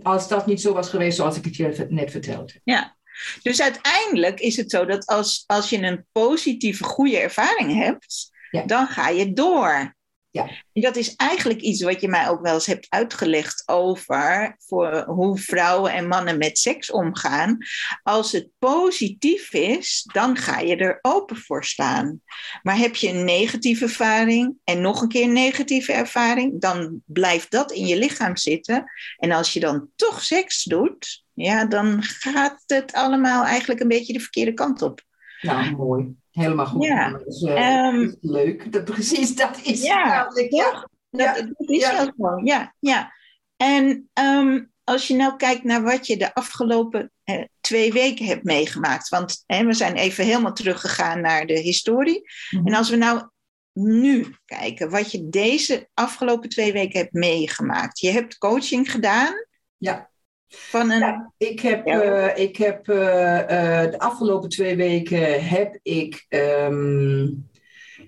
als 0.02 0.28
dat 0.28 0.46
niet 0.46 0.60
zo 0.60 0.72
was 0.72 0.88
geweest 0.88 1.16
zoals 1.16 1.36
ik 1.36 1.44
het 1.44 1.56
je 1.56 1.86
net 1.88 2.10
vertelde. 2.10 2.60
Ja. 2.64 2.96
Dus 3.42 3.62
uiteindelijk 3.62 4.40
is 4.40 4.56
het 4.56 4.70
zo 4.70 4.84
dat 4.84 5.06
als, 5.06 5.44
als 5.46 5.70
je 5.70 5.82
een 5.82 6.06
positieve, 6.12 6.84
goede 6.84 7.18
ervaring 7.18 7.72
hebt, 7.74 8.30
Ja. 8.50 8.62
dan 8.62 8.86
ga 8.86 9.08
je 9.08 9.32
door. 9.32 9.95
Ja. 10.36 10.48
En 10.72 10.82
dat 10.82 10.96
is 10.96 11.14
eigenlijk 11.16 11.60
iets 11.60 11.82
wat 11.82 12.00
je 12.00 12.08
mij 12.08 12.28
ook 12.28 12.40
wel 12.40 12.54
eens 12.54 12.66
hebt 12.66 12.86
uitgelegd 12.88 13.62
over 13.66 14.56
voor 14.58 15.04
hoe 15.06 15.38
vrouwen 15.38 15.92
en 15.92 16.08
mannen 16.08 16.38
met 16.38 16.58
seks 16.58 16.90
omgaan. 16.90 17.58
Als 18.02 18.32
het 18.32 18.48
positief 18.58 19.52
is, 19.52 20.08
dan 20.12 20.36
ga 20.36 20.58
je 20.58 20.76
er 20.76 20.98
open 21.02 21.36
voor 21.36 21.64
staan. 21.64 22.20
Maar 22.62 22.76
heb 22.76 22.94
je 22.96 23.08
een 23.08 23.24
negatieve 23.24 23.84
ervaring 23.84 24.54
en 24.64 24.80
nog 24.80 25.00
een 25.02 25.08
keer 25.08 25.24
een 25.24 25.32
negatieve 25.32 25.92
ervaring, 25.92 26.60
dan 26.60 27.02
blijft 27.06 27.50
dat 27.50 27.72
in 27.72 27.86
je 27.86 27.98
lichaam 27.98 28.36
zitten. 28.36 28.84
En 29.16 29.32
als 29.32 29.52
je 29.52 29.60
dan 29.60 29.88
toch 29.96 30.22
seks 30.22 30.64
doet, 30.64 31.24
ja, 31.32 31.64
dan 31.64 32.02
gaat 32.02 32.62
het 32.66 32.92
allemaal 32.92 33.44
eigenlijk 33.44 33.80
een 33.80 33.88
beetje 33.88 34.12
de 34.12 34.20
verkeerde 34.20 34.52
kant 34.52 34.82
op. 34.82 35.00
Nou, 35.40 35.76
mooi. 35.76 36.14
Helemaal 36.36 36.66
goed. 36.66 36.84
Ja. 36.84 37.20
Eh, 37.42 37.86
Ehm, 37.86 38.00
is 38.00 38.16
leuk. 38.20 38.72
Dat, 38.72 38.84
precies, 38.84 39.34
dat 39.34 39.60
is 39.62 39.82
Ja, 39.82 40.06
namelijk, 40.06 40.52
ja. 40.52 40.88
Dat, 41.10 41.34
dat 41.34 41.68
is 41.68 41.80
ja. 41.80 41.96
wel 41.96 42.12
zo, 42.16 42.40
ja. 42.44 42.74
ja. 42.78 43.12
En 43.56 44.08
ehm, 44.12 44.64
als 44.84 45.08
je 45.08 45.14
nou 45.14 45.36
kijkt 45.36 45.64
naar 45.64 45.82
wat 45.82 46.06
je 46.06 46.16
de 46.16 46.34
afgelopen 46.34 47.12
eh, 47.24 47.44
twee 47.60 47.92
weken 47.92 48.26
hebt 48.26 48.44
meegemaakt. 48.44 49.08
Want 49.08 49.42
hè, 49.46 49.64
we 49.64 49.72
zijn 49.72 49.94
even 49.94 50.24
helemaal 50.24 50.52
teruggegaan 50.52 51.20
naar 51.20 51.46
de 51.46 51.58
historie. 51.58 52.22
Mhm. 52.50 52.66
En 52.66 52.74
als 52.74 52.90
we 52.90 52.96
nou 52.96 53.28
nu 53.72 54.36
kijken, 54.44 54.90
wat 54.90 55.12
je 55.12 55.28
deze 55.28 55.88
afgelopen 55.94 56.48
twee 56.48 56.72
weken 56.72 57.00
hebt 57.00 57.12
meegemaakt. 57.12 58.00
Je 58.00 58.10
hebt 58.10 58.38
coaching 58.38 58.90
gedaan. 58.90 59.34
Ja. 59.76 60.10
Van 60.48 60.90
een, 60.90 60.98
Ja, 60.98 61.32
ik 61.36 61.60
heb, 61.60 61.86
Ja. 61.86 62.00
eh, 62.02 62.42
ik 62.44 62.56
heb 62.56 62.88
eh, 62.88 63.38
eh, 63.84 63.90
de 63.90 63.98
afgelopen 63.98 64.48
twee 64.48 64.76
weken 64.76 65.44
heb 65.48 65.78
ik 65.82 66.26
ehm, 66.28 67.28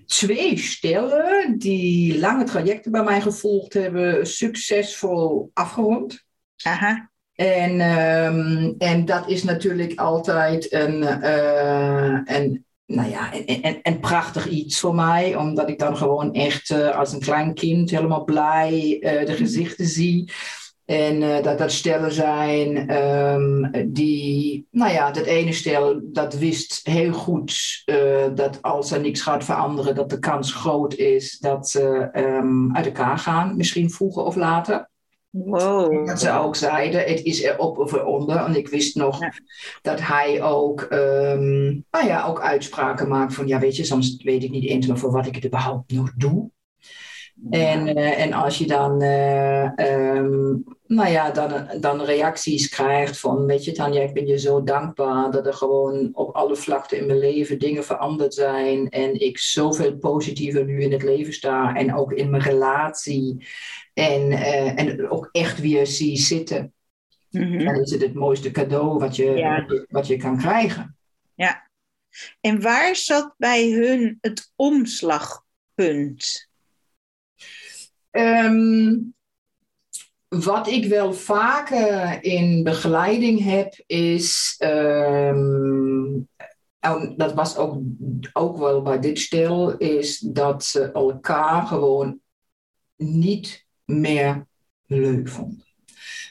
twee 0.05 0.57
stellen 0.57 1.57
die 1.57 2.19
lange 2.19 2.43
trajecten 2.43 2.91
bij 2.91 3.03
mij 3.03 3.21
gevolgd 3.21 3.73
hebben, 3.73 4.27
succesvol 4.27 5.49
afgerond. 5.53 6.23
aha, 6.63 7.09
En, 7.33 7.79
ehm, 7.79 8.73
en 8.77 9.05
dat 9.05 9.29
is 9.29 9.43
natuurlijk 9.43 9.99
altijd 9.99 10.73
een, 10.73 11.01
een, 12.35 12.65
nou 12.85 13.09
ja, 13.09 13.29
een, 13.33 13.79
een 13.81 13.99
prachtig 13.99 14.47
iets 14.47 14.79
voor 14.79 14.95
mij, 14.95 15.35
omdat 15.35 15.69
ik 15.69 15.79
dan 15.79 15.97
gewoon 15.97 16.33
echt 16.33 16.71
als 16.71 17.13
een 17.13 17.19
klein 17.19 17.53
kind 17.53 17.89
helemaal 17.89 18.23
blij 18.23 18.97
eh, 19.01 19.25
de 19.25 19.33
gezichten 19.33 19.85
zie. 19.85 20.31
En 20.89 21.23
eh, 21.23 21.43
dat 21.43 21.57
dat 21.57 21.71
stellen 21.71 22.11
zijn 22.11 22.89
ehm, 22.89 23.83
die, 23.87 24.67
nou 24.71 24.91
ja, 24.91 25.11
dat 25.11 25.25
ene 25.25 25.53
stel 25.53 25.99
dat 26.03 26.33
wist 26.33 26.79
heel 26.83 27.13
goed 27.13 27.81
eh, 27.85 28.27
dat 28.35 28.61
als 28.61 28.91
er 28.91 28.99
niks 28.99 29.21
gaat 29.21 29.43
veranderen, 29.43 29.95
dat 29.95 30.09
de 30.09 30.19
kans 30.19 30.53
groot 30.53 30.93
is 30.93 31.39
dat 31.39 31.69
ze 31.69 32.09
ehm, 32.11 32.75
uit 32.75 32.85
elkaar 32.85 33.17
gaan, 33.17 33.57
misschien 33.57 33.91
vroeger 33.91 34.23
of 34.23 34.35
later. 34.35 34.89
wow. 35.29 36.07
Dat 36.07 36.19
ze 36.19 36.31
ook 36.31 36.55
zeiden, 36.55 37.01
het 37.03 37.23
is 37.23 37.41
erop 37.41 37.77
of 37.77 37.91
eronder. 37.91 38.37
En 38.37 38.55
ik 38.55 38.67
wist 38.67 38.95
nog 38.95 39.19
Ja. 39.19 39.33
dat 39.81 39.99
hij 40.01 40.43
ook, 40.43 40.81
ehm, 40.81 41.63
nou 41.91 42.05
ja, 42.05 42.25
ook 42.25 42.41
uitspraken 42.41 43.07
maakt 43.07 43.33
van, 43.33 43.47
ja 43.47 43.59
weet 43.59 43.75
je, 43.75 43.83
soms 43.83 44.23
weet 44.23 44.43
ik 44.43 44.51
niet 44.51 44.65
eens 44.69 44.87
meer 44.87 44.97
voor 44.97 45.11
wat 45.11 45.25
ik 45.25 45.35
het 45.35 45.45
überhaupt 45.45 45.91
nog 45.91 46.11
doe. 46.15 46.49
En, 47.49 47.95
eh, 47.95 48.21
en 48.21 48.33
als 48.33 48.57
je 48.57 48.67
dan, 48.67 49.01
eh, 49.01 49.63
ehm, 49.79 50.57
nou 50.87 51.09
ja, 51.09 51.31
dan, 51.31 51.81
dan 51.81 52.01
reacties 52.01 52.69
krijgt 52.69 53.19
van, 53.19 53.45
weet 53.45 53.65
je 53.65 53.71
Tanja, 53.71 54.01
ik 54.01 54.13
ben 54.13 54.27
je 54.27 54.39
zo 54.39 54.63
dankbaar 54.63 55.31
dat 55.31 55.45
er 55.45 55.53
gewoon 55.53 56.09
op 56.13 56.35
alle 56.35 56.55
vlakten 56.55 56.97
in 56.97 57.05
mijn 57.05 57.19
leven 57.19 57.59
dingen 57.59 57.83
veranderd 57.83 58.33
zijn 58.33 58.89
en 58.89 59.19
ik 59.19 59.37
zoveel 59.37 59.97
positiever 59.97 60.65
nu 60.65 60.81
in 60.81 60.91
het 60.91 61.03
leven 61.03 61.33
sta 61.33 61.75
en 61.75 61.95
ook 61.95 62.13
in 62.13 62.29
mijn 62.29 62.43
relatie 62.43 63.47
en, 63.93 64.31
eh, 64.31 64.79
en 64.79 65.09
ook 65.09 65.29
echt 65.31 65.59
weer 65.59 65.87
zie 65.87 66.17
zitten. 66.17 66.73
Mhm. 67.29 67.65
Dan 67.65 67.75
is 67.75 67.91
het 67.91 68.01
het 68.01 68.13
mooiste 68.13 68.51
cadeau 68.51 68.99
wat 68.99 69.15
je, 69.15 69.31
Ja. 69.31 69.65
wat 69.89 70.07
je, 70.07 70.17
kan 70.17 70.37
krijgen. 70.37 70.97
En 72.41 72.61
waar 72.61 72.95
zat 72.95 73.33
bij 73.37 73.69
hun 73.69 74.17
het 74.21 74.51
omslagpunt? 74.55 76.48
Ehm, 78.11 78.95
wat 80.27 80.67
ik 80.67 80.85
wel 80.85 81.13
vaker 81.13 82.23
in 82.23 82.63
begeleiding 82.63 83.43
heb, 83.43 83.83
is. 83.85 84.55
ehm, 84.57 86.19
en 86.79 87.13
dat 87.17 87.33
was 87.33 87.57
ook, 87.57 87.81
ook 88.33 88.57
wel 88.57 88.81
bij 88.81 88.99
dit 88.99 89.19
stel, 89.19 89.77
is 89.77 90.19
dat 90.19 90.63
ze 90.63 90.91
elkaar 90.91 91.67
gewoon 91.67 92.19
niet 92.95 93.65
meer 93.85 94.47
leuk 94.85 95.29
vonden. 95.29 95.68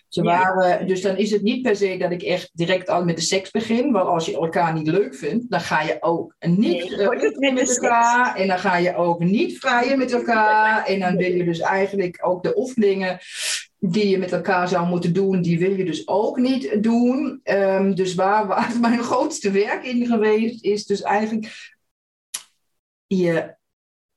Ze 0.09 0.23
Ja. 0.23 0.55
waren, 0.55 0.87
dus 0.87 1.03
dan 1.03 1.17
is 1.17 1.31
het 1.31 1.43
niet 1.43 1.63
per 1.63 1.77
se 1.77 1.97
dat 1.97 2.11
ik 2.11 2.23
echt 2.23 2.51
direct 2.53 2.89
al 2.89 3.05
met 3.05 3.17
de 3.17 3.23
seks 3.23 3.51
begin. 3.51 3.93
Want 3.93 4.09
als 4.09 4.27
je 4.27 4.35
elkaar 4.35 4.73
niet 4.75 4.87
leuk 4.87 5.15
vindt, 5.15 5.51
dan 5.51 5.61
ga 5.61 5.83
je 5.83 5.97
ook 6.01 6.35
niet 6.41 6.59
Nee, 6.59 6.97
eh, 6.97 7.53
met 7.55 7.69
seks. 7.69 7.77
elkaar. 7.79 8.37
En 8.37 8.47
dan 8.49 8.59
ga 8.59 8.77
je 8.77 8.97
ook 8.97 9.19
niet 9.19 9.59
vrijen 9.59 9.99
met 9.99 10.13
elkaar. 10.13 10.85
En 10.87 11.01
dan 11.01 11.17
wil 11.17 11.33
je 11.33 11.45
dus 11.45 11.61
eigenlijk 11.61 12.19
ook 12.21 12.43
de 12.43 12.59
oefeningen 12.59 13.19
die 13.79 14.09
je 14.09 14.19
met 14.19 14.33
elkaar 14.33 14.69
zou 14.69 14.87
moeten 14.87 15.13
doen, 15.13 15.43
die 15.43 15.59
wil 15.59 15.77
je 15.77 15.85
dus 15.85 16.09
ook 16.09 16.39
niet 16.39 16.83
doen. 16.83 17.41
Ehm, 17.43 17.95
dus 17.95 18.15
waar, 18.15 18.47
waar 18.47 18.77
mijn 18.81 19.03
grootste 19.03 19.51
werk 19.51 19.85
in 19.85 20.07
geweest 20.07 20.65
is, 20.65 20.85
dus 20.87 21.03
eigenlijk 21.03 21.73
je 23.07 23.57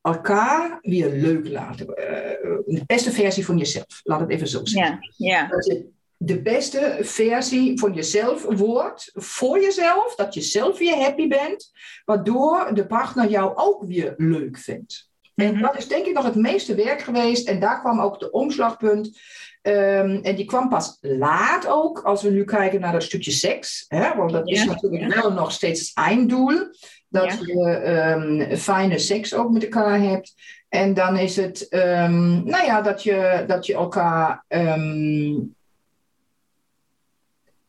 elkaar 0.02 0.78
weer 0.82 1.10
leuk 1.10 1.48
laten. 1.50 1.96
eh, 1.96 2.58
de 2.66 2.84
beste 2.86 3.12
versie 3.12 3.46
van 3.46 3.58
jezelf, 3.58 4.00
laat 4.04 4.20
het 4.20 4.30
even 4.30 4.48
zo 4.48 4.60
zeggen. 4.66 5.00
Ja, 5.18 5.28
ja. 5.42 5.48
Dat 5.48 5.66
je 5.66 5.86
de 6.18 6.42
beste 6.42 6.98
versie 7.02 7.80
van 7.80 7.94
jezelf 7.94 8.44
wordt 8.44 9.10
voor 9.14 9.62
jezelf, 9.62 10.16
dat 10.16 10.34
je 10.34 10.42
zelf 10.42 10.78
weer 10.78 10.96
happy 10.96 11.28
bent, 11.28 11.72
waardoor 12.06 12.70
de 12.74 12.86
partner 12.88 13.30
jou 13.30 13.52
ook 13.56 13.84
weer 13.84 14.14
leuk 14.18 14.58
vindt. 14.58 15.10
En 15.36 15.54
Mhm. 15.54 15.62
dat 15.62 15.78
is 15.78 15.88
denk 15.88 16.06
ik 16.06 16.14
nog 16.14 16.24
het 16.26 16.36
meeste 16.36 16.76
werk 16.76 17.02
geweest. 17.02 17.48
En 17.48 17.60
daar 17.60 17.80
kwam 17.80 18.00
ook 18.02 18.20
de 18.20 18.32
omslagpunt. 18.32 19.20
Ehm, 19.62 20.20
en 20.22 20.36
die 20.36 20.46
kwam 20.46 20.70
pas 20.70 20.98
laat 21.02 21.68
ook, 21.68 22.02
als 22.02 22.22
we 22.22 22.30
nu 22.30 22.44
kijken 22.44 22.80
naar 22.80 22.92
dat 22.92 23.04
stukje 23.04 23.32
seks. 23.32 23.86
Hè? 23.88 24.16
Want 24.16 24.32
dat 24.32 24.50
is 24.50 24.66
natuurlijk 24.66 25.14
wel 25.16 25.34
nog 25.34 25.52
steeds 25.52 25.80
het 25.80 25.92
einddoel. 25.94 26.70
Dat 27.08 27.26
Ja. 27.26 27.38
je 27.42 27.70
ehm, 27.70 28.56
fijne 28.56 28.98
seks 28.98 29.34
ook 29.34 29.52
met 29.52 29.64
elkaar 29.64 30.00
hebt. 30.00 30.34
En 30.70 30.94
dan 30.94 31.18
is 31.18 31.36
het, 31.36 31.68
ehm, 31.70 32.44
nou 32.44 32.66
ja, 32.66 32.82
dat 32.82 33.04
je, 33.04 33.44
dat 33.48 33.66
je 33.66 33.74
elkaar 33.74 34.46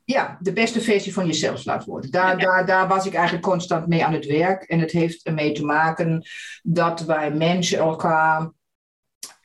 ja, 0.04 0.38
de 0.40 0.52
beste 0.52 0.80
versie 0.80 1.12
van 1.12 1.26
jezelf 1.26 1.64
laat 1.64 1.84
worden. 1.84 2.10
Daar, 2.10 2.38
Ja. 2.38 2.44
daar, 2.44 2.66
daar 2.66 2.88
was 2.88 3.06
ik 3.06 3.14
eigenlijk 3.14 3.44
constant 3.44 3.86
mee 3.86 4.04
aan 4.04 4.12
het 4.12 4.26
werk. 4.26 4.62
En 4.62 4.78
het 4.80 4.90
heeft 4.90 5.26
ermee 5.26 5.52
te 5.52 5.64
maken 5.64 6.22
dat 6.62 7.00
wij 7.00 7.30
mensen 7.30 7.78
elkaar 7.78 8.50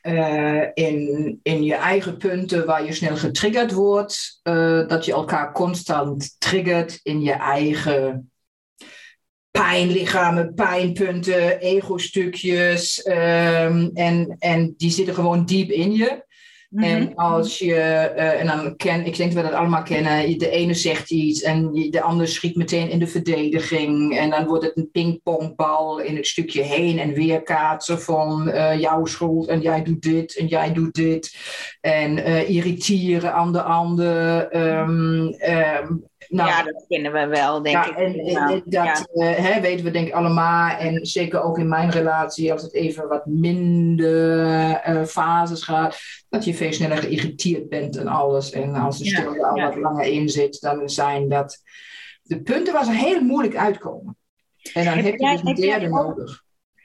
eh, 0.00 0.62
in, 0.74 1.40
in 1.42 1.64
je 1.64 1.74
eigen 1.74 2.16
punten 2.16 2.66
waar 2.66 2.84
je 2.84 2.92
snel 2.92 3.16
getriggerd 3.16 3.72
wordt, 3.72 4.40
eh, 4.42 4.88
dat 4.88 5.04
je 5.04 5.12
elkaar 5.12 5.52
constant 5.52 6.36
triggert 6.38 7.00
in 7.02 7.22
je 7.22 7.32
eigen 7.32 8.30
pijnlichamen, 9.50 10.54
pijnpunten, 10.54 11.60
ego-stukjes. 11.60 13.02
ehm, 13.02 13.88
en, 13.94 14.36
en 14.38 14.74
die 14.76 14.90
zitten 14.90 15.14
gewoon 15.14 15.44
diep 15.44 15.70
in 15.70 15.92
je. 15.92 16.26
Mhm. 16.68 16.84
En 16.84 17.14
als 17.14 17.58
je, 17.58 17.74
eh, 17.74 18.40
en 18.40 18.46
dan 18.46 18.76
ken, 18.76 19.06
ik 19.06 19.16
denk 19.16 19.32
dat 19.32 19.42
we 19.42 19.50
dat 19.50 19.58
allemaal 19.58 19.82
kennen, 19.82 20.38
de 20.38 20.50
ene 20.50 20.74
zegt 20.74 21.10
iets 21.10 21.42
en 21.42 21.72
de 21.72 22.00
ander 22.00 22.28
schiet 22.28 22.56
meteen 22.56 22.90
in 22.90 22.98
de 22.98 23.06
verdediging. 23.06 24.18
En 24.18 24.30
dan 24.30 24.46
wordt 24.46 24.64
het 24.64 24.76
een 24.76 24.90
pingpongbal 24.90 25.98
in 25.98 26.16
het 26.16 26.26
stukje 26.26 26.62
heen 26.62 26.98
en 26.98 27.12
weer 27.12 27.42
kaatsen 27.42 28.00
van 28.00 28.50
eh, 28.50 28.80
jouw 28.80 29.04
schuld 29.04 29.48
en 29.48 29.60
jij 29.60 29.82
doet 29.82 30.02
dit 30.02 30.36
en 30.36 30.46
jij 30.46 30.72
doet 30.72 30.94
dit. 30.94 31.36
En 31.80 32.24
eh, 32.24 32.48
irriteren 32.48 33.34
aan 33.34 33.52
de 33.52 33.62
ander. 33.62 34.48
Ehm, 34.48 35.26
ehm, 35.26 35.86
Nou, 36.28 36.48
ja, 36.48 36.62
dat 36.62 36.84
kennen 36.88 37.12
we 37.12 37.26
wel, 37.26 37.62
denk 37.62 37.76
ja, 37.76 37.90
ik. 37.90 37.96
en, 37.96 38.14
en- 38.18 38.36
en 38.48 38.62
dat 38.64 39.08
eh, 39.12 39.34
hè, 39.36 39.60
weten 39.60 39.84
we 39.84 39.90
denk 39.90 40.06
ik 40.06 40.12
allemaal. 40.14 40.76
En 40.78 41.06
zeker 41.06 41.42
ook 41.42 41.58
in 41.58 41.68
mijn 41.68 41.90
relatie, 41.90 42.52
als 42.52 42.62
het 42.62 42.74
even 42.74 43.08
wat 43.08 43.26
minder 43.26 44.72
eh, 44.72 45.04
fases 45.04 45.62
gaat, 45.62 45.98
dat 46.28 46.44
je 46.44 46.54
veel 46.54 46.72
sneller 46.72 46.96
geïrriteerd 46.96 47.68
bent 47.68 47.96
en 47.96 48.06
alles. 48.06 48.50
En 48.50 48.74
als 48.74 48.98
de 48.98 49.04
stilte 49.06 49.46
al 49.46 49.60
wat 49.60 49.76
langer 49.76 50.04
in 50.06 50.28
zit, 50.28 50.60
dan 50.60 50.88
zijn 50.88 51.28
dat 51.28 51.62
de 52.22 52.42
punten 52.42 52.72
waar 52.72 52.84
ze 52.84 52.92
heel 52.92 53.20
moeilijk 53.20 53.56
uitkomen. 53.56 54.16
En 54.72 54.84
dan 54.84 54.94
Heb 54.94 55.04
heb, 55.04 55.18
jij- 55.18 55.32
je 55.32 55.38
dus 55.42 55.48
een 55.48 55.54
derde 55.54 55.88
nodig. 55.88 56.42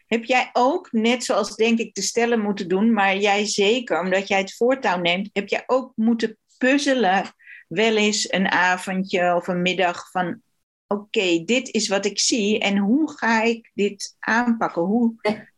Heb 0.07 0.23
jij 0.23 0.49
ook, 0.53 0.91
net 0.91 1.23
zoals 1.23 1.55
denk 1.55 1.79
ik 1.79 1.93
de 1.93 2.01
stellen 2.01 2.39
moeten 2.39 2.67
doen, 2.67 2.93
maar 2.93 3.17
jij 3.17 3.45
zeker, 3.45 3.99
omdat 4.01 4.27
jij 4.27 4.39
het 4.39 4.55
voortouw 4.55 4.99
neemt, 4.99 5.29
heb 5.33 5.47
jij 5.47 5.63
ook 5.65 5.91
moeten 5.95 6.37
puzzelen 6.57 7.23
wel 7.67 7.95
eens 7.97 8.31
een 8.31 8.49
avondje 8.51 9.35
of 9.35 9.47
een 9.47 9.61
middag 9.61 10.09
van 10.11 10.41
oké, 10.87 11.43
dit 11.45 11.69
is 11.73 11.87
wat 11.87 12.05
ik 12.05 12.19
zie 12.19 12.59
en 12.59 12.77
hoe 12.77 13.11
ga 13.17 13.41
ik 13.43 13.71
dit 13.73 14.15
aanpakken? 14.19 14.81
Hoe 14.81 15.13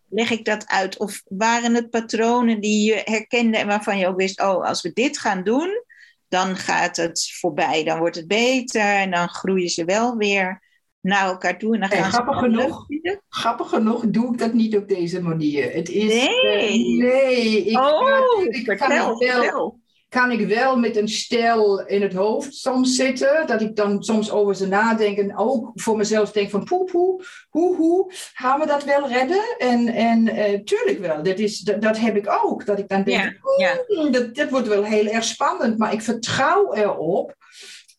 leg 0.10 0.32
ik 0.32 0.46
dat 0.46 0.68
uit? 0.68 0.98
Of 0.98 1.22
waren 1.26 1.74
het 1.74 1.90
patronen 1.90 2.60
die 2.62 2.86
je 2.94 3.02
herkende 3.04 3.58
en 3.58 3.68
waarvan 3.68 3.98
je 3.98 4.08
ook 4.08 4.18
wist, 4.18 4.42
oh, 4.42 4.64
als 4.64 4.82
we 4.82 4.94
dit 4.94 5.18
gaan 5.18 5.44
doen, 5.44 5.84
dan 6.28 6.56
gaat 6.56 6.98
het 6.98 7.32
voorbij, 7.40 7.84
dan 7.84 8.00
wordt 8.00 8.16
het 8.16 8.28
beter 8.28 8.82
en 8.82 9.12
dan 9.12 9.30
groeien 9.30 9.70
ze 9.70 9.86
wel 9.86 10.18
weer 10.18 10.64
naar 11.02 11.26
elkaar 11.26 11.58
toe 11.58 11.74
en 11.74 11.80
dan 11.80 11.90
Nee, 11.90 12.00
gaan 12.00 12.12
grappig 12.12 12.40
genoeg. 12.40 12.86
Grappig 13.30 13.70
genoeg 13.70 14.04
doe 14.08 14.32
ik 14.34 14.38
dat 14.38 14.54
niet 14.54 14.78
op 14.78 14.88
deze 14.88 15.22
manier. 15.22 15.74
Het 15.74 15.90
is, 15.90 16.14
Nee. 16.14 16.28
eh, 16.28 17.14
nee. 17.14 17.66
Ik, 17.66 17.78
Oh, 17.78 18.44
ik 18.44 18.66
vertel, 18.66 18.88
het 18.88 18.98
wel, 18.98 19.18
vertel. 19.18 19.80
Kan 20.10 20.32
ik 20.32 20.48
wel 20.48 20.78
met 20.78 20.98
een 20.98 21.08
stel 21.08 21.86
in 21.86 22.02
het 22.02 22.14
hoofd 22.14 22.56
soms 22.56 22.96
zitten. 22.96 23.48
Dat 23.48 23.62
ik 23.62 23.76
dan 23.76 24.04
soms 24.04 24.32
over 24.32 24.56
ze 24.56 24.68
nadenk 24.68 25.18
en 25.18 25.38
ook 25.38 25.72
voor 25.74 25.98
mezelf 25.98 26.32
denk 26.32 26.50
van 26.50 26.64
poe 26.64 26.84
poe, 26.84 27.24
hoe 27.50 27.76
hoe, 27.76 28.12
gaan 28.34 28.60
we 28.60 28.66
dat 28.66 28.84
wel 28.84 29.08
redden? 29.08 29.56
En, 29.58 29.88
en 29.88 30.28
eh, 30.28 30.60
tuurlijk 30.60 31.00
wel, 31.00 31.24
dat, 31.24 31.40
is, 31.40 31.60
dat, 31.60 31.82
dat 31.82 31.98
heb 31.98 32.16
ik 32.16 32.30
ook. 32.44 32.66
Dat 32.66 32.80
ik 32.80 32.88
dan 32.88 33.04
denk, 33.04 33.22
Ja, 33.22 33.34
ja. 33.58 33.84
"Hmm, 33.88 34.12
dat, 34.12 34.36
dit 34.36 34.50
wordt 34.50 34.68
wel 34.68 34.84
heel 34.84 35.08
erg 35.08 35.24
spannend, 35.24 35.78
maar 35.78 35.94
ik 35.94 36.02
vertrouw 36.02 36.74
erop. 36.74 37.36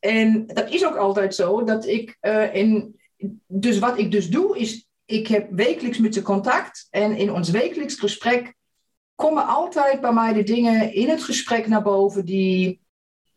En 0.01 0.47
dat 0.47 0.71
is 0.71 0.87
ook 0.87 0.97
altijd 0.97 1.35
zo, 1.35 1.65
dat 1.65 1.87
ik 1.87 2.17
eh, 2.21 2.55
in... 2.55 3.01
Dus 3.47 3.79
wat 3.79 3.99
ik 3.99 4.11
dus 4.11 4.29
doe, 4.29 4.59
is 4.59 4.87
ik 5.07 5.27
heb 5.27 5.47
wekelijks 5.51 5.99
met 5.99 6.15
ze 6.15 6.23
contact. 6.23 6.87
En 6.91 7.17
in 7.17 7.33
ons 7.33 7.51
wekelijks 7.51 7.95
gesprek 7.95 8.55
komen 9.17 9.47
altijd 9.47 10.01
bij 10.01 10.13
mij 10.13 10.33
de 10.33 10.43
dingen 10.43 10.93
in 10.95 11.09
het 11.09 11.23
gesprek 11.23 11.67
naar 11.67 11.83
boven 11.83 12.25
die 12.25 12.85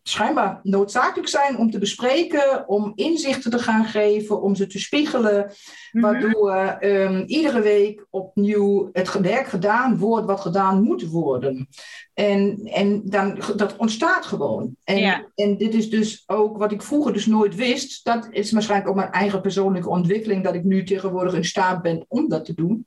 schijnbaar 0.04 0.60
noodzakelijk 0.64 1.30
zijn 1.30 1.58
om 1.58 1.72
te 1.72 1.78
bespreken, 1.78 2.68
om 2.68 2.92
inzichten 2.96 3.52
te 3.52 3.60
gaan 3.60 3.86
geven, 3.86 4.42
om 4.42 4.56
ze 4.56 4.68
te 4.68 4.80
spiegelen, 4.80 5.52
Mhm. 5.92 6.04
waardoor 6.04 6.56
ehm, 6.56 7.24
iedere 7.26 7.62
week 7.62 8.06
opnieuw 8.10 8.90
het 8.94 9.20
werk 9.20 9.48
gedaan 9.48 9.98
wordt 9.98 10.26
wat 10.26 10.40
gedaan 10.40 10.84
moet 10.84 11.10
worden. 11.10 11.68
En, 12.14 12.60
en 12.64 13.02
dan, 13.06 13.40
dat 13.56 13.76
ontstaat 13.78 14.26
gewoon. 14.26 14.76
En, 14.84 14.98
Ja. 14.98 15.26
en 15.36 15.58
dit 15.58 15.74
is 15.74 15.90
dus 15.90 16.24
ook 16.28 16.58
wat 16.58 16.72
ik 16.72 16.82
vroeger 16.82 17.14
dus 17.14 17.26
nooit 17.26 17.56
wist. 17.56 18.04
Dat 18.06 18.28
is 18.32 18.52
waarschijnlijk 18.52 18.90
ook 18.90 18.96
mijn 18.96 19.12
eigen 19.12 19.42
persoonlijke 19.42 19.90
ontwikkeling, 19.90 20.44
dat 20.44 20.54
ik 20.56 20.64
nu 20.64 20.84
tegenwoordig 20.84 21.34
in 21.34 21.46
staat 21.46 21.82
ben 21.82 22.06
om 22.08 22.30
dat 22.30 22.46
te 22.46 22.54
doen. 22.54 22.86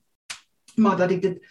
Maar 0.74 0.96
dat 0.96 1.10
ik 1.10 1.22
dit, 1.22 1.46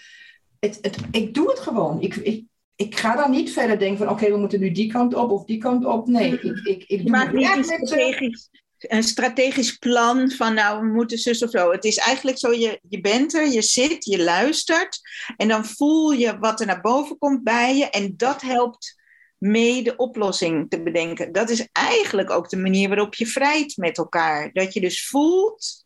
het, 0.61 0.77
het, 0.81 0.97
ik 1.11 1.33
doe 1.33 1.49
het 1.49 1.59
gewoon. 1.59 2.01
Ik, 2.01 2.15
ik, 2.15 2.45
ik 2.75 2.97
ga 2.97 3.15
dan 3.15 3.31
niet 3.31 3.51
verder 3.51 3.79
denken 3.79 3.97
van 3.97 4.09
oké, 4.09 4.31
we 4.31 4.37
moeten 4.37 4.59
nu 4.59 4.71
die 4.71 4.91
kant 4.91 5.13
op 5.13 5.31
of 5.31 5.45
die 5.45 5.57
kant 5.57 5.85
op. 5.85 6.07
Nee, 6.07 6.31
ik, 6.31 6.43
ik, 6.43 6.83
ik 6.87 6.87
Je 6.87 6.97
doe 6.97 7.09
maakt 7.09 7.31
het 7.31 7.35
niet 7.35 7.55
een 7.55 7.63
ze. 7.63 7.77
strategisch, 7.85 8.49
een 8.77 9.03
strategisch 9.03 9.77
plan 9.77 10.31
van 10.31 10.53
nou, 10.53 10.81
we 10.81 10.93
moeten 10.93 11.17
zus 11.17 11.43
of 11.43 11.49
zo. 11.49 11.71
Het 11.71 11.83
is 11.83 11.97
eigenlijk 11.97 12.37
zo, 12.37 12.51
je, 12.53 12.79
je 12.89 13.01
bent 13.01 13.33
er, 13.33 13.47
je 13.47 13.61
zit, 13.61 14.05
je 14.05 14.23
luistert. 14.23 14.99
En 15.37 15.47
dan 15.47 15.65
voel 15.65 16.11
je 16.11 16.39
wat 16.39 16.59
er 16.59 16.65
naar 16.65 16.81
boven 16.81 17.17
komt 17.17 17.43
bij 17.43 17.77
je. 17.77 17.89
En 17.89 18.13
dat 18.17 18.41
helpt 18.41 18.99
mee 19.37 19.83
de 19.83 19.95
oplossing 19.95 20.69
te 20.69 20.83
bedenken. 20.83 21.31
Dat 21.31 21.49
is 21.49 21.67
eigenlijk 21.71 22.29
ook 22.29 22.49
de 22.49 22.57
manier 22.57 22.87
waarop 22.87 23.15
je 23.15 23.27
vrijt 23.27 23.77
met 23.77 23.97
elkaar. 23.97 24.49
Dat 24.53 24.73
je 24.73 24.81
dus 24.81 25.07
voelt, 25.07 25.80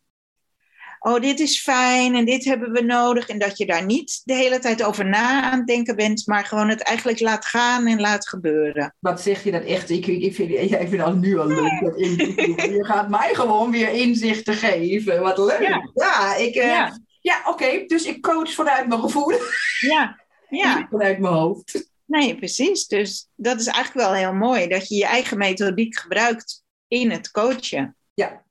oh 1.06 1.22
dit 1.22 1.40
is 1.40 1.62
fijn 1.62 2.16
en 2.16 2.26
dit 2.26 2.46
hebben 2.46 2.72
we 2.72 2.82
nodig. 2.82 3.28
En 3.28 3.40
dat 3.40 3.58
je 3.58 3.66
daar 3.66 3.86
niet 3.86 4.22
de 4.24 4.34
hele 4.34 4.60
tijd 4.60 4.84
over 4.84 5.06
na 5.06 5.42
aan 5.42 5.58
het 5.58 5.68
denken 5.68 5.96
bent. 5.96 6.28
Maar 6.28 6.46
gewoon 6.46 6.70
het 6.70 6.82
eigenlijk 6.82 7.20
laat 7.20 7.46
gaan 7.46 7.88
en 7.88 8.02
laat 8.02 8.28
gebeuren. 8.28 8.96
Wat 9.00 9.22
zeg 9.22 9.44
je 9.44 9.52
dat 9.52 9.64
echt? 9.64 9.90
Ik, 9.90 10.08
ik, 10.08 10.36
vind, 10.36 10.50
ja, 10.70 10.78
ik 10.78 10.90
vind 10.90 11.02
dat 11.02 11.16
nu 11.16 11.40
al 11.40 11.48
leuk. 11.48 11.80
Dat. 11.82 12.00
Je 12.76 12.86
gaat 12.86 13.10
mij 13.10 13.34
gewoon 13.34 13.72
weer 13.72 13.90
inzichten 13.90 14.54
geven. 14.54 15.22
Wat 15.22 15.38
leuk. 15.38 15.62
Ja. 15.62 15.90
Ja, 15.94 16.36
ik, 16.36 16.56
eh, 16.56 16.68
ja. 16.68 17.00
Ja. 17.22 17.42
oké. 17.46 17.84
Dus 17.86 18.06
ik 18.06 18.22
coach 18.22 18.54
vanuit 18.54 18.88
mijn 18.88 19.02
gevoel. 19.02 19.32
Ja, 19.80 20.20
ja. 20.50 20.78
Niet 20.78 20.88
vanuit 20.90 21.20
mijn 21.20 21.34
hoofd. 21.34 21.90
Nee, 22.06 22.36
precies. 22.36 22.88
Dus 22.88 23.30
dat 23.36 23.60
is 23.60 23.68
eigenlijk 23.68 24.08
wel 24.08 24.16
heel 24.16 24.34
mooi 24.34 24.68
dat 24.68 24.88
je 24.88 24.96
je 24.96 25.06
eigen 25.06 25.38
methodiek 25.38 26.00
gebruikt 26.00 26.64
in 26.88 27.12
het 27.12 27.32
coachen. 27.32 27.96
Ja. 28.14 28.44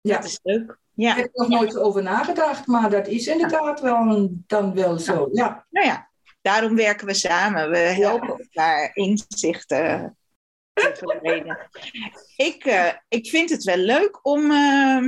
Ja. 0.00 0.16
Dat 0.16 0.24
is 0.24 0.40
leuk. 0.42 0.79
Daar 1.00 1.08
Ja, 1.08 1.16
heb 1.16 1.24
ik 1.24 1.36
nog 1.36 1.48
nooit 1.48 1.78
over 1.78 2.02
nagedacht. 2.02 2.66
Maar 2.66 2.90
dat 2.90 3.06
is 3.06 3.26
inderdaad 3.26 3.80
wel, 3.80 4.28
dan 4.32 4.74
wel 4.74 4.98
zo. 4.98 5.28
Ja. 5.32 5.66
nou 5.70 5.86
ja, 5.86 6.10
daarom 6.42 6.76
werken 6.76 7.06
we 7.06 7.14
samen. 7.14 7.70
We 7.70 7.78
helpen 7.78 8.28
elkaar 8.28 8.90
inzichten. 8.94 10.16
Ik, 12.36 12.64
eh, 12.64 12.92
ik 13.08 13.28
vind 13.28 13.50
het 13.50 13.64
wel 13.64 13.76
leuk 13.76 14.18
om 14.22 14.50
eh, 14.50 15.02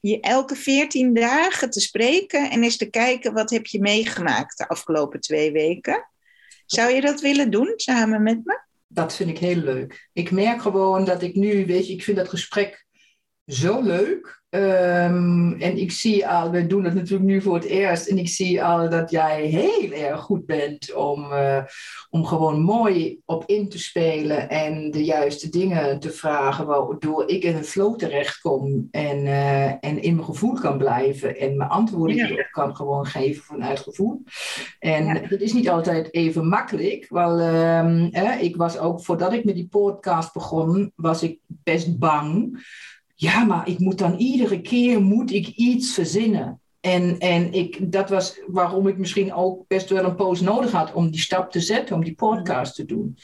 je 0.00 0.20
elke 0.20 0.56
veertien 0.56 1.14
dagen 1.14 1.70
te 1.70 1.80
spreken 1.80 2.50
en 2.50 2.62
eens 2.62 2.76
te 2.76 2.90
kijken 2.90 3.32
wat 3.32 3.50
heb 3.50 3.66
je 3.66 3.80
meegemaakt 3.80 4.58
de 4.58 4.68
afgelopen 4.68 5.20
twee 5.20 5.52
weken. 5.52 6.08
Zou 6.66 6.90
je 6.90 7.00
dat 7.00 7.20
willen 7.20 7.50
doen 7.50 7.72
samen 7.76 8.22
met 8.22 8.40
me? 8.44 8.60
Dat 8.86 9.14
vind 9.14 9.30
ik 9.30 9.38
heel 9.38 9.56
leuk. 9.56 10.08
Ik 10.12 10.30
merk 10.30 10.60
gewoon 10.62 11.04
dat 11.04 11.22
ik 11.22 11.34
nu, 11.34 11.66
weet 11.66 11.86
je, 11.86 11.92
ik 11.92 12.02
vind 12.02 12.16
dat 12.16 12.28
gesprek 12.28 12.86
zo 13.46 13.82
leuk. 13.82 14.40
Ehm, 14.52 15.52
en 15.52 15.78
ik 15.78 15.92
zie 15.92 16.28
al, 16.28 16.50
we 16.50 16.66
doen 16.66 16.84
het 16.84 16.94
natuurlijk 16.94 17.30
nu 17.30 17.42
voor 17.42 17.54
het 17.54 17.64
eerst. 17.64 18.06
En 18.06 18.18
ik 18.18 18.28
zie 18.28 18.64
al 18.64 18.90
dat 18.90 19.10
jij 19.10 19.44
heel 19.46 19.90
erg 19.92 20.20
goed 20.20 20.46
bent 20.46 20.94
om, 20.94 21.32
eh, 21.32 21.62
om 22.10 22.24
gewoon 22.24 22.60
mooi 22.60 23.20
op 23.24 23.44
in 23.46 23.68
te 23.68 23.78
spelen. 23.78 24.48
En 24.48 24.90
de 24.90 25.04
juiste 25.04 25.48
dingen 25.48 25.98
te 26.00 26.10
vragen. 26.10 26.66
Waardoor 26.66 27.28
ik 27.28 27.42
in 27.42 27.56
een 27.56 27.64
flow 27.64 27.98
terechtkom. 27.98 28.88
En, 28.90 29.26
eh, 29.26 29.66
en 29.66 30.02
in 30.02 30.14
mijn 30.14 30.26
gevoel 30.26 30.52
kan 30.52 30.78
blijven. 30.78 31.38
En 31.38 31.56
mijn 31.56 31.70
antwoorden 31.70 32.16
Ja. 32.16 32.42
kan 32.50 32.76
gewoon 32.76 33.06
geven 33.06 33.42
vanuit 33.42 33.80
gevoel. 33.80 34.22
En 34.78 35.04
Ja. 35.04 35.14
dat 35.28 35.40
is 35.40 35.52
niet 35.52 35.68
altijd 35.68 36.14
even 36.14 36.48
makkelijk. 36.48 37.06
Wel, 37.08 37.38
ehm, 37.38 38.08
ik 38.40 38.56
was 38.56 38.78
ook, 38.78 39.04
voordat 39.04 39.32
ik 39.32 39.44
met 39.44 39.54
die 39.54 39.68
podcast 39.68 40.32
begon, 40.32 40.92
was 40.96 41.22
ik 41.22 41.38
best 41.46 41.98
bang. 41.98 42.60
Ja, 43.22 43.44
maar 43.44 43.68
ik 43.68 43.78
moet 43.78 43.98
dan 43.98 44.16
iedere 44.16 44.60
keer 44.60 45.00
moet 45.00 45.32
ik 45.32 45.46
iets 45.46 45.94
verzinnen. 45.94 46.60
En, 46.80 47.18
en 47.18 47.52
ik, 47.52 47.92
dat 47.92 48.08
was 48.10 48.40
waarom 48.46 48.86
ik 48.86 48.98
misschien 48.98 49.32
ook 49.32 49.66
best 49.66 49.88
wel 49.88 50.04
een 50.04 50.14
poos 50.14 50.40
nodig 50.40 50.70
had 50.70 50.92
om 50.92 51.10
die 51.10 51.20
stap 51.20 51.50
te 51.50 51.60
zetten, 51.60 51.96
om 51.96 52.04
die 52.04 52.14
podcast 52.14 52.74
te 52.74 52.84
doen. 52.84 53.18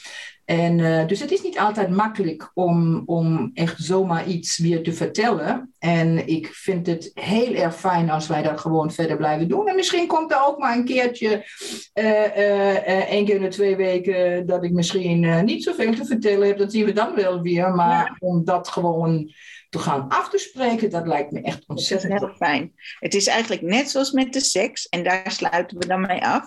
En, 0.49 0.81
eh, 0.81 1.07
dus 1.07 1.21
het 1.21 1.31
is 1.31 1.43
niet 1.43 1.59
altijd 1.59 1.91
makkelijk 1.91 2.51
om, 2.55 3.03
om 3.07 3.51
echt 3.55 3.83
zomaar 3.83 4.27
iets 4.27 4.59
weer 4.59 4.83
te 4.83 4.93
vertellen. 4.93 5.75
En 5.79 6.29
ik 6.29 6.47
vind 6.47 6.87
het 6.87 7.11
heel 7.15 7.55
erg 7.55 7.77
fijn 7.77 8.11
als 8.11 8.27
wij 8.27 8.43
dat 8.43 8.61
gewoon 8.61 8.93
verder 8.93 9.17
blijven 9.17 9.49
doen. 9.49 9.69
En 9.69 9.75
misschien 9.75 10.07
komt 10.07 10.33
er 10.33 10.47
ook 10.47 10.59
maar 10.59 10.77
een 10.77 10.85
keertje, 10.85 11.45
eh, 11.93 13.09
één 13.09 13.25
keer 13.25 13.35
in 13.35 13.43
de 13.43 13.49
twee 13.49 13.77
weken, 13.77 14.47
dat 14.47 14.65
ik 14.65 14.73
misschien 14.73 15.45
niet 15.45 15.63
zoveel 15.63 15.95
te 15.95 16.05
vertellen 16.05 16.47
heb. 16.47 16.59
Dat 16.59 16.73
zien 16.73 16.85
we 16.85 16.93
dan 16.93 17.15
wel 17.15 17.43
weer. 17.43 17.75
Maar 17.75 18.17
om 18.19 18.45
dat 18.45 18.69
gewoon 18.69 19.33
te 19.69 19.79
gaan 19.79 20.09
af 20.09 20.29
te 20.29 20.39
spreken, 20.39 20.91
dat 20.91 21.07
lijkt 21.07 21.33
me 21.33 21.41
echt 21.41 21.65
ontzettend 21.67 22.21
heel 22.21 22.35
fijn. 22.37 22.73
Het 22.99 23.15
is 23.15 23.27
eigenlijk 23.27 23.63
net 23.63 23.91
zoals 23.91 24.13
met 24.13 24.33
de 24.33 24.41
seks, 24.41 24.89
en 24.89 25.05
daar 25.05 25.31
sluiten 25.31 25.79
we 25.79 25.87
dan 25.87 26.01
mee 26.01 26.25
af. 26.25 26.45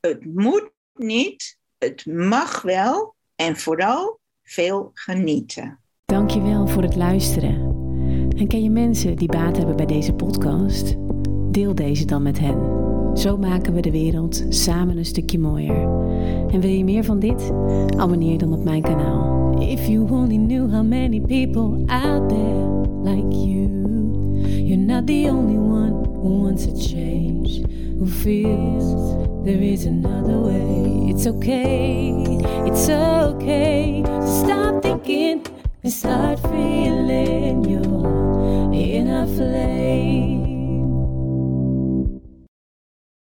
Het 0.00 0.24
moet 0.24 0.70
niet, 0.94 1.60
het 1.82 2.06
mag 2.06 2.62
wel 2.62 3.14
en 3.36 3.56
vooral 3.56 4.18
veel 4.42 4.90
genieten. 4.94 5.78
Dankjewel 6.04 6.66
voor 6.66 6.82
het 6.82 6.96
luisteren. 6.96 7.70
En 8.36 8.46
ken 8.48 8.62
je 8.62 8.70
mensen 8.70 9.16
die 9.16 9.28
baat 9.28 9.56
hebben 9.56 9.76
bij 9.76 9.86
deze 9.86 10.12
podcast? 10.12 10.94
Deel 11.50 11.74
deze 11.74 12.04
dan 12.04 12.22
met 12.22 12.38
hen. 12.38 12.80
Zo 13.14 13.36
maken 13.36 13.74
we 13.74 13.80
de 13.80 13.90
wereld 13.90 14.44
samen 14.48 14.96
een 14.96 15.04
stukje 15.04 15.38
mooier. 15.38 15.82
En 16.48 16.60
wil 16.60 16.70
je 16.70 16.84
meer 16.84 17.04
van 17.04 17.18
dit? 17.18 17.52
Abonneer 17.96 18.38
dan 18.38 18.52
op 18.52 18.64
mijn 18.64 18.82
kanaal. 18.82 19.60
If 19.60 19.86
you 19.86 20.10
only 20.10 20.36
knew 20.36 20.72
how 20.72 20.84
many 20.84 21.20
people 21.20 21.84
out 21.86 22.28
there 22.28 22.62
like 23.02 23.36
you. 23.36 23.68
You're 24.46 24.76
not 24.76 25.06
the 25.06 25.28
only 25.30 25.56
one 25.56 26.04
who 26.04 26.42
wants 26.42 26.66
a 26.66 26.74
change. 26.74 27.62
Who 27.98 28.06
feels 28.06 29.21
there 29.44 29.60
is 29.60 29.86
another 29.86 30.38
way. 30.38 31.10
It's 31.10 31.26
okay, 31.26 32.12
it's 32.64 32.88
okay 32.88 34.02
to 34.04 34.28
stop 34.28 34.82
thinking 34.82 35.44
and 35.82 35.92
start 35.92 36.38
feeling 36.40 37.64
your 37.64 38.72
inner 38.72 39.26
flesh. 39.26 40.41